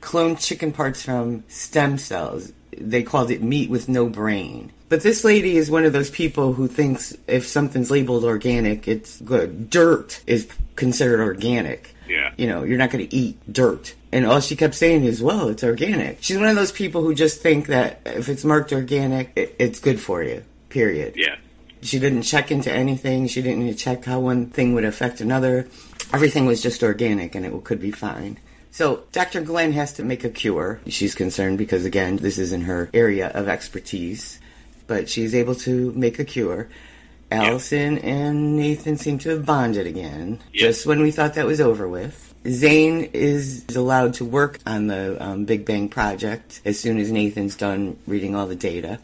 Cloned 0.00 0.40
chicken 0.40 0.72
parts 0.72 1.02
from 1.02 1.44
stem 1.48 1.96
cells. 1.98 2.52
They 2.80 3.02
called 3.02 3.30
it 3.30 3.42
meat 3.42 3.70
with 3.70 3.88
no 3.88 4.08
brain. 4.08 4.72
But 4.88 5.02
this 5.02 5.24
lady 5.24 5.56
is 5.56 5.70
one 5.70 5.84
of 5.84 5.92
those 5.92 6.10
people 6.10 6.52
who 6.52 6.68
thinks 6.68 7.16
if 7.26 7.46
something's 7.46 7.90
labeled 7.90 8.24
organic, 8.24 8.86
it's 8.86 9.20
good. 9.20 9.70
Dirt 9.70 10.22
is 10.26 10.48
considered 10.76 11.20
organic. 11.20 11.94
Yeah. 12.08 12.32
You 12.36 12.46
know, 12.46 12.64
you're 12.64 12.78
not 12.78 12.90
going 12.90 13.06
to 13.06 13.14
eat 13.14 13.38
dirt. 13.50 13.94
And 14.12 14.26
all 14.26 14.40
she 14.40 14.56
kept 14.56 14.74
saying 14.74 15.04
is, 15.04 15.22
well, 15.22 15.48
it's 15.48 15.64
organic. 15.64 16.18
She's 16.20 16.38
one 16.38 16.48
of 16.48 16.56
those 16.56 16.70
people 16.70 17.02
who 17.02 17.14
just 17.14 17.40
think 17.40 17.66
that 17.66 18.02
if 18.04 18.28
it's 18.28 18.44
marked 18.44 18.72
organic, 18.72 19.32
it, 19.34 19.56
it's 19.58 19.80
good 19.80 19.98
for 19.98 20.22
you, 20.22 20.44
period. 20.68 21.14
Yeah. 21.16 21.36
She 21.82 21.98
didn't 21.98 22.22
check 22.22 22.50
into 22.50 22.72
anything. 22.72 23.26
She 23.26 23.42
didn't 23.42 23.74
check 23.76 24.04
how 24.04 24.20
one 24.20 24.46
thing 24.46 24.74
would 24.74 24.84
affect 24.84 25.20
another. 25.20 25.68
Everything 26.12 26.46
was 26.46 26.62
just 26.62 26.82
organic 26.82 27.34
and 27.34 27.44
it 27.44 27.64
could 27.64 27.80
be 27.80 27.90
fine. 27.90 28.38
So 28.74 29.04
Dr. 29.12 29.40
Glenn 29.40 29.70
has 29.70 29.92
to 29.92 30.04
make 30.04 30.24
a 30.24 30.28
cure. 30.28 30.80
She's 30.88 31.14
concerned 31.14 31.58
because, 31.58 31.84
again, 31.84 32.16
this 32.16 32.38
isn't 32.38 32.62
her 32.62 32.90
area 32.92 33.28
of 33.28 33.46
expertise. 33.46 34.40
But 34.88 35.08
she's 35.08 35.32
able 35.32 35.54
to 35.66 35.92
make 35.92 36.18
a 36.18 36.24
cure. 36.24 36.68
Allison 37.30 37.98
and 37.98 38.56
Nathan 38.56 38.96
seem 38.96 39.18
to 39.20 39.28
have 39.30 39.46
bonded 39.46 39.86
again, 39.86 40.40
just 40.52 40.86
when 40.86 41.02
we 41.02 41.12
thought 41.12 41.34
that 41.34 41.46
was 41.46 41.60
over 41.60 41.86
with. 41.86 42.34
Zane 42.48 43.10
is 43.12 43.64
allowed 43.76 44.14
to 44.14 44.24
work 44.24 44.58
on 44.66 44.88
the 44.88 45.24
um, 45.24 45.44
Big 45.44 45.64
Bang 45.64 45.88
Project 45.88 46.60
as 46.64 46.76
soon 46.76 46.98
as 46.98 47.12
Nathan's 47.12 47.56
done 47.56 47.96
reading 48.08 48.34
all 48.34 48.48
the 48.48 48.56
data. 48.56 48.98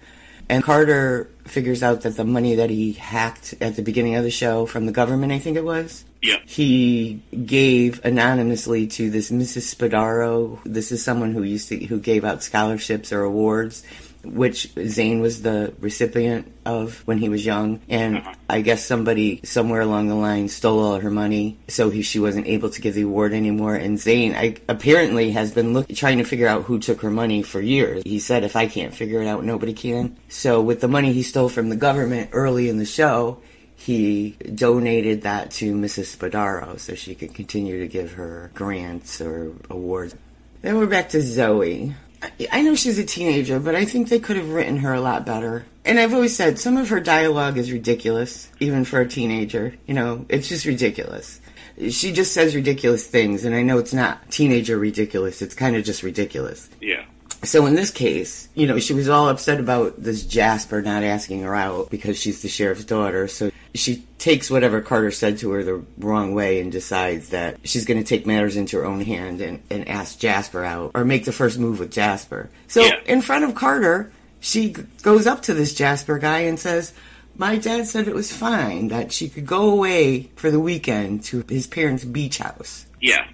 And 0.48 0.64
Carter 0.64 1.30
figures 1.44 1.84
out 1.84 2.00
that 2.00 2.16
the 2.16 2.24
money 2.24 2.56
that 2.56 2.70
he 2.70 2.94
hacked 2.94 3.54
at 3.60 3.76
the 3.76 3.82
beginning 3.82 4.16
of 4.16 4.24
the 4.24 4.32
show 4.32 4.66
from 4.66 4.86
the 4.86 4.92
government, 4.92 5.32
I 5.32 5.38
think 5.38 5.56
it 5.56 5.64
was, 5.64 6.04
Yeah. 6.22 6.38
he 6.46 7.22
gave 7.44 8.04
anonymously 8.04 8.86
to 8.88 9.10
this 9.10 9.30
Mrs. 9.30 9.74
Spadaro. 9.74 10.60
This 10.64 10.92
is 10.92 11.02
someone 11.02 11.32
who 11.32 11.42
used 11.42 11.68
to 11.68 11.84
who 11.86 11.98
gave 11.98 12.24
out 12.24 12.42
scholarships 12.42 13.12
or 13.12 13.22
awards, 13.22 13.84
which 14.22 14.70
Zane 14.86 15.20
was 15.20 15.42
the 15.42 15.72
recipient 15.80 16.52
of 16.66 17.00
when 17.06 17.18
he 17.18 17.28
was 17.28 17.44
young. 17.44 17.80
And 17.88 18.18
uh-huh. 18.18 18.34
I 18.50 18.60
guess 18.60 18.84
somebody 18.84 19.40
somewhere 19.44 19.80
along 19.80 20.08
the 20.08 20.14
line 20.14 20.48
stole 20.48 20.80
all 20.80 21.00
her 21.00 21.10
money, 21.10 21.58
so 21.68 21.88
he, 21.88 22.02
she 22.02 22.18
wasn't 22.18 22.46
able 22.46 22.68
to 22.70 22.80
give 22.80 22.94
the 22.94 23.02
award 23.02 23.32
anymore. 23.32 23.74
And 23.74 23.98
Zane, 23.98 24.34
I, 24.34 24.56
apparently, 24.68 25.30
has 25.30 25.52
been 25.52 25.72
look, 25.72 25.88
trying 25.88 26.18
to 26.18 26.24
figure 26.24 26.48
out 26.48 26.64
who 26.64 26.78
took 26.78 27.00
her 27.00 27.10
money 27.10 27.42
for 27.42 27.60
years. 27.60 28.02
He 28.04 28.18
said, 28.18 28.44
"If 28.44 28.56
I 28.56 28.66
can't 28.66 28.94
figure 28.94 29.22
it 29.22 29.26
out, 29.26 29.44
nobody 29.44 29.72
can." 29.72 30.16
So 30.28 30.60
with 30.60 30.80
the 30.80 30.88
money 30.88 31.12
he 31.12 31.22
stole 31.22 31.48
from 31.48 31.70
the 31.70 31.76
government 31.76 32.30
early 32.32 32.68
in 32.68 32.78
the 32.78 32.84
show 32.84 33.38
he 33.80 34.37
donated 34.54 35.22
that 35.22 35.50
to 35.52 35.75
Mrs. 35.75 36.16
Spadaro 36.16 36.78
so 36.78 36.94
she 36.94 37.14
could 37.14 37.34
continue 37.34 37.80
to 37.80 37.88
give 37.88 38.12
her 38.12 38.50
grants 38.54 39.20
or 39.20 39.52
awards. 39.70 40.14
Then 40.60 40.76
we're 40.76 40.87
back 40.87 41.08
to 41.10 41.22
Zoe. 41.22 41.94
I- 42.22 42.30
I 42.52 42.60
know 42.60 42.75
she's 42.75 42.99
a 42.99 43.04
teenager, 43.04 43.58
but 43.58 43.75
I 43.75 43.87
think 43.87 44.08
they 44.08 44.18
could 44.18 44.37
have 44.37 44.50
written 44.50 44.78
her 44.78 44.92
a 44.92 45.00
lot 45.00 45.25
better. 45.25 45.64
And 45.87 45.99
I've 45.99 46.12
always 46.12 46.37
said 46.37 46.58
some 46.58 46.76
of 46.76 46.90
her 46.90 47.00
dialogue 47.00 47.56
is 47.56 47.72
ridiculous, 47.72 48.49
even 48.60 48.84
for 48.84 49.00
a 49.00 49.08
teenager. 49.08 49.75
You 49.86 49.95
know, 49.95 50.26
it's 50.28 50.49
just 50.49 50.66
ridiculous. 50.66 51.40
She 51.88 52.12
just 52.12 52.34
says 52.34 52.54
ridiculous 52.54 53.06
things, 53.06 53.47
and 53.47 53.54
I 53.54 53.62
know 53.62 53.78
it's 53.78 53.95
not 53.95 54.30
teenager 54.30 54.76
ridiculous, 54.76 55.40
it's 55.40 55.54
kind 55.54 55.75
of 55.76 55.84
just 55.84 56.02
ridiculous. 56.02 56.69
Yeah. 56.82 57.04
So 57.43 57.64
in 57.64 57.75
this 57.75 57.90
case, 57.90 58.49
you 58.54 58.66
know, 58.66 58.78
she 58.78 58.93
was 58.93 59.08
all 59.08 59.30
upset 59.30 59.58
about 59.58 60.02
this 60.02 60.25
Jasper 60.25 60.82
not 60.82 61.02
asking 61.02 61.40
her 61.40 61.54
out 61.54 61.88
because 61.88 62.19
she's 62.21 62.43
the 62.43 62.49
sheriff's 62.49 62.84
daughter. 62.84 63.26
So 63.28 63.50
she 63.75 64.04
takes 64.19 64.50
whatever 64.50 64.80
Carter 64.80 65.11
said 65.11 65.39
to 65.39 65.50
her 65.52 65.63
the 65.65 65.83
wrong 65.99 66.35
way 66.35 66.61
and 66.61 66.71
decides 66.73 67.30
that 67.30 67.59
she's 67.65 67.85
going 67.85 67.99
to 68.02 68.06
take 68.06 68.26
matters 68.26 68.56
into 68.56 68.76
her 68.78 68.85
own 68.85 69.00
hand 69.00 69.41
and, 69.41 69.63
and 69.71 69.89
ask 69.89 70.19
Jasper 70.19 70.65
out 70.65 70.91
or 70.95 71.04
make 71.04 71.25
the 71.25 71.33
first 71.33 71.59
move 71.59 71.78
with 71.78 71.91
Jasper. 71.93 72.50
So 72.69 72.83
Yeah. 72.85 73.00
in 73.06 73.23
front 73.23 73.45
of 73.45 73.54
Carter, 73.54 74.11
she 74.41 74.71
goes 75.02 75.26
up 75.26 75.43
to 75.43 75.54
this 75.54 75.75
Jasper 75.75 76.19
guy 76.19 76.41
and 76.41 76.59
says, 76.59 76.93
my 77.37 77.56
dad 77.56 77.87
said 77.87 78.09
it 78.09 78.15
was 78.15 78.33
fine 78.33 78.89
that 78.89 79.13
she 79.13 79.28
could 79.28 79.47
go 79.47 79.71
away 79.71 80.30
for 80.37 80.50
the 80.50 80.61
weekend 80.61 81.25
to 81.25 81.45
his 81.49 81.67
parents' 81.67 82.04
beach 82.04 82.39
house. 82.39 82.85
Yeah. 83.00 83.26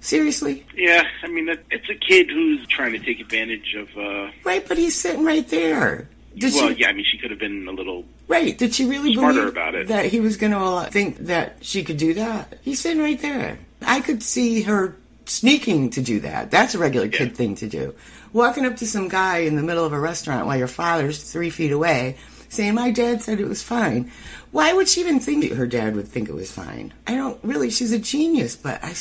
Seriously? 0.00 0.64
Yeah. 0.76 1.02
I 1.22 1.28
mean, 1.28 1.48
it's 1.70 1.88
a 1.88 1.94
kid 1.94 2.30
who's 2.30 2.66
trying 2.66 2.92
to 2.92 2.98
take 2.98 3.20
advantage 3.20 3.74
of. 3.74 3.88
uh 3.96 4.30
Right, 4.44 4.66
but 4.66 4.76
he's 4.78 4.94
sitting 5.00 5.24
right 5.24 5.46
there. 5.48 6.08
Did 6.36 6.54
Well, 6.54 6.68
she- 6.68 6.80
yeah. 6.80 6.88
I 6.88 6.92
mean, 6.92 7.04
she 7.10 7.18
could 7.18 7.30
have 7.30 7.38
been 7.40 7.66
a 7.68 7.72
little. 7.72 8.04
Right. 8.28 8.56
Did 8.56 8.74
she 8.74 8.84
really 8.86 9.14
believe 9.14 9.46
about 9.48 9.74
it. 9.74 9.88
that 9.88 10.06
he 10.06 10.20
was 10.20 10.36
going 10.36 10.52
to 10.52 10.58
uh, 10.58 10.90
think 10.90 11.18
that 11.18 11.56
she 11.60 11.84
could 11.84 11.98
do 11.98 12.14
that? 12.14 12.58
He's 12.62 12.80
sitting 12.80 13.02
right 13.02 13.20
there. 13.20 13.58
I 13.84 14.00
could 14.00 14.22
see 14.22 14.62
her 14.62 14.96
sneaking 15.26 15.90
to 15.90 16.00
do 16.02 16.20
that. 16.20 16.50
That's 16.50 16.74
a 16.74 16.78
regular 16.78 17.08
kid 17.08 17.36
thing 17.36 17.54
to 17.56 17.68
do. 17.68 17.94
Walking 18.32 18.64
up 18.64 18.76
to 18.76 18.86
some 18.86 19.08
guy 19.08 19.38
in 19.38 19.56
the 19.56 19.62
middle 19.62 19.84
of 19.84 19.92
a 19.92 20.00
restaurant 20.00 20.46
while 20.46 20.56
your 20.56 20.68
father's 20.68 21.22
three 21.30 21.50
feet 21.50 21.72
away, 21.72 22.16
saying, 22.48 22.74
My 22.74 22.90
dad 22.90 23.20
said 23.22 23.40
it 23.40 23.48
was 23.48 23.62
fine. 23.62 24.10
Why 24.52 24.72
would 24.72 24.88
she 24.88 25.00
even 25.00 25.20
think 25.20 25.52
her 25.52 25.66
dad 25.66 25.94
would 25.96 26.08
think 26.08 26.28
it 26.28 26.34
was 26.34 26.50
fine? 26.50 26.92
I 27.06 27.14
don't 27.14 27.38
really, 27.42 27.70
she's 27.70 27.92
a 27.92 27.98
genius, 27.98 28.56
but 28.56 28.82
I. 28.82 28.94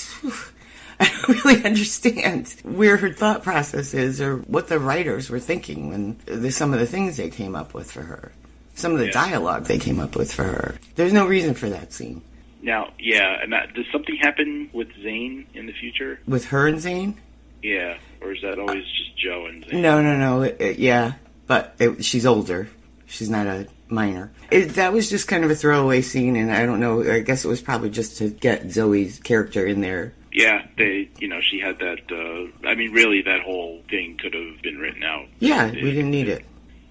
I 1.03 1.09
don't 1.27 1.43
really 1.45 1.63
understand 1.65 2.53
where 2.63 2.95
her 2.97 3.11
thought 3.11 3.41
process 3.43 3.93
is 3.93 4.21
or 4.21 4.37
what 4.37 4.67
the 4.67 4.79
writers 4.79 5.29
were 5.29 5.39
thinking 5.39 5.89
when 5.89 6.19
there's 6.25 6.55
some 6.55 6.73
of 6.73 6.79
the 6.79 6.85
things 6.85 7.17
they 7.17 7.29
came 7.29 7.55
up 7.55 7.73
with 7.73 7.91
for 7.91 8.01
her. 8.03 8.31
Some 8.75 8.93
of 8.93 8.99
the 8.99 9.09
dialogue 9.11 9.65
they 9.65 9.79
came 9.79 9.99
up 9.99 10.15
with 10.15 10.31
for 10.33 10.43
her. 10.43 10.75
There's 10.95 11.13
no 11.13 11.25
reason 11.27 11.53
for 11.55 11.69
that 11.69 11.91
scene. 11.91 12.21
Now, 12.61 12.91
yeah. 12.99 13.41
And 13.41 13.51
that, 13.53 13.73
does 13.73 13.85
something 13.91 14.15
happen 14.15 14.69
with 14.73 14.89
Zane 15.01 15.47
in 15.53 15.65
the 15.65 15.73
future? 15.73 16.19
With 16.27 16.45
her 16.45 16.67
and 16.67 16.79
Zane? 16.79 17.19
Yeah. 17.63 17.97
Or 18.21 18.31
is 18.33 18.41
that 18.43 18.59
always 18.59 18.83
just 18.85 19.17
Joe 19.17 19.47
and 19.47 19.65
Zane? 19.65 19.81
No, 19.81 20.01
no, 20.01 20.15
no. 20.17 20.43
It, 20.43 20.57
it- 20.59 20.79
yeah, 20.79 21.13
but 21.47 21.75
it, 21.79 22.05
she's 22.05 22.25
older. 22.25 22.69
She's 23.07 23.29
not 23.29 23.45
a 23.47 23.67
minor. 23.89 24.31
It, 24.51 24.75
that 24.75 24.93
was 24.93 25.09
just 25.09 25.27
kind 25.27 25.43
of 25.43 25.51
a 25.51 25.55
throwaway 25.55 26.01
scene, 26.01 26.35
and 26.37 26.51
I 26.51 26.65
don't 26.65 26.79
know. 26.79 27.03
I 27.03 27.19
guess 27.19 27.43
it 27.43 27.47
was 27.49 27.61
probably 27.61 27.89
just 27.89 28.19
to 28.19 28.29
get 28.29 28.71
Zoe's 28.71 29.19
character 29.19 29.65
in 29.65 29.81
there. 29.81 30.13
Yeah, 30.33 30.65
they, 30.77 31.09
you 31.19 31.27
know, 31.27 31.41
she 31.41 31.59
had 31.59 31.79
that. 31.79 31.99
uh 32.11 32.67
I 32.67 32.75
mean, 32.75 32.91
really, 32.91 33.21
that 33.23 33.41
whole 33.41 33.81
thing 33.89 34.17
could 34.17 34.33
have 34.33 34.61
been 34.61 34.77
written 34.77 35.03
out. 35.03 35.27
Yeah, 35.39 35.69
we 35.71 35.91
didn't 35.91 36.11
need 36.11 36.29
it. 36.29 36.45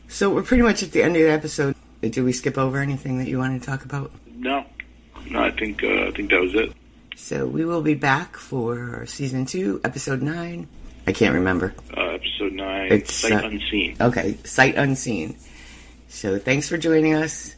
So 0.08 0.28
we're 0.34 0.42
pretty 0.42 0.62
much 0.62 0.82
at 0.82 0.92
the 0.92 1.02
end 1.02 1.16
of 1.16 1.22
the 1.22 1.30
episode. 1.30 1.74
Did 2.02 2.18
we 2.18 2.32
skip 2.32 2.58
over 2.58 2.78
anything 2.80 3.18
that 3.18 3.28
you 3.28 3.38
wanted 3.38 3.60
to 3.62 3.66
talk 3.66 3.84
about? 3.84 4.10
No, 4.34 4.64
no, 5.30 5.42
I 5.42 5.50
think 5.50 5.82
uh, 5.84 6.06
I 6.08 6.10
think 6.10 6.30
that 6.30 6.40
was 6.40 6.54
it. 6.54 6.72
So 7.16 7.46
we 7.46 7.64
will 7.64 7.82
be 7.82 7.94
back 7.94 8.36
for 8.36 9.04
season 9.06 9.44
two, 9.46 9.80
episode 9.84 10.22
nine. 10.22 10.68
I 11.06 11.12
can't 11.12 11.34
remember. 11.34 11.74
Uh, 11.96 12.00
episode 12.10 12.52
nine, 12.52 12.92
It's, 12.92 13.14
Sight 13.14 13.32
uh, 13.32 13.46
Unseen. 13.46 13.96
Okay, 14.00 14.36
sight 14.44 14.76
unseen. 14.76 15.36
So 16.08 16.38
thanks 16.38 16.68
for 16.68 16.76
joining 16.78 17.14
us. 17.14 17.54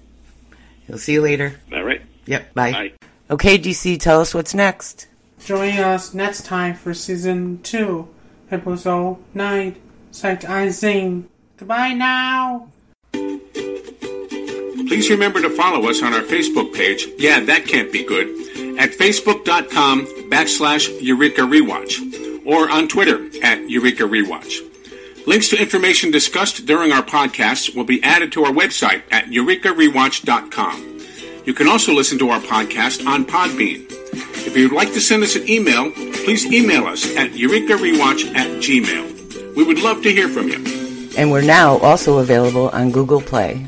We'll 0.89 0.99
see 0.99 1.13
you 1.15 1.23
later. 1.23 1.59
All 1.73 1.83
right. 1.83 2.03
Yep, 2.27 2.55
bye. 2.55 2.73
Bye. 2.73 2.93
Okay, 3.31 3.59
DC, 3.59 3.99
tell 3.99 4.21
us 4.21 4.35
what's 4.35 4.55
next. 4.55 5.07
Join 5.45 5.79
us 5.79 6.15
next 6.15 6.45
time 6.45 6.75
for 6.75 6.95
season 6.95 7.61
2, 7.63 8.09
episode 8.53 9.19
9, 9.35 9.77
Sight 10.13 10.45
Unseen. 10.45 11.29
Goodbye 11.57 11.95
now! 11.95 12.69
Please 13.13 15.11
remember 15.11 15.43
to 15.43 15.51
follow 15.51 15.89
us 15.89 16.01
on 16.03 16.15
our 16.15 16.23
Facebook 16.23 16.73
page. 16.73 17.09
Yeah, 17.19 17.41
that 17.41 17.67
can't 17.67 17.91
be 17.93 18.05
good. 18.05 18.29
At 18.79 18.91
facebook.com 18.91 20.07
backslash 20.31 20.89
Eureka 21.01 21.43
Rewatch 21.43 22.47
or 22.47 22.71
on 22.71 22.87
Twitter 22.89 23.29
at 23.43 23.69
Eureka 23.69 24.05
Rewatch. 24.05 24.61
Links 25.27 25.49
to 25.49 25.61
information 25.61 26.11
discussed 26.11 26.67
during 26.67 26.93
our 26.93 27.03
podcasts 27.03 27.75
will 27.75 27.85
be 27.85 28.03
added 28.03 28.33
to 28.33 28.45
our 28.45 28.53
website 28.53 29.03
at 29.11 29.25
eurekarewatch.com. 29.27 31.01
You 31.47 31.55
can 31.55 31.67
also 31.69 31.93
listen 31.93 32.19
to 32.19 32.31
our 32.31 32.41
podcast 32.41 33.07
on 33.07 33.25
Podbean. 33.25 34.02
If 34.45 34.57
you'd 34.57 34.73
like 34.73 34.93
to 34.93 35.01
send 35.01 35.23
us 35.23 35.37
an 35.37 35.49
email, 35.49 35.91
please 36.25 36.45
email 36.47 36.87
us 36.87 37.05
at 37.17 37.31
eurekarewatch 37.31 38.35
at 38.35 38.49
gmail. 38.59 39.55
We 39.57 39.65
would 39.65 39.81
love 39.81 40.03
to 40.03 40.13
hear 40.13 40.29
from 40.29 40.49
you. 40.49 40.63
And 41.17 41.31
we're 41.31 41.43
now 41.43 41.79
also 41.79 42.19
available 42.19 42.69
on 42.71 42.91
Google 42.91 43.21
Play. 43.21 43.67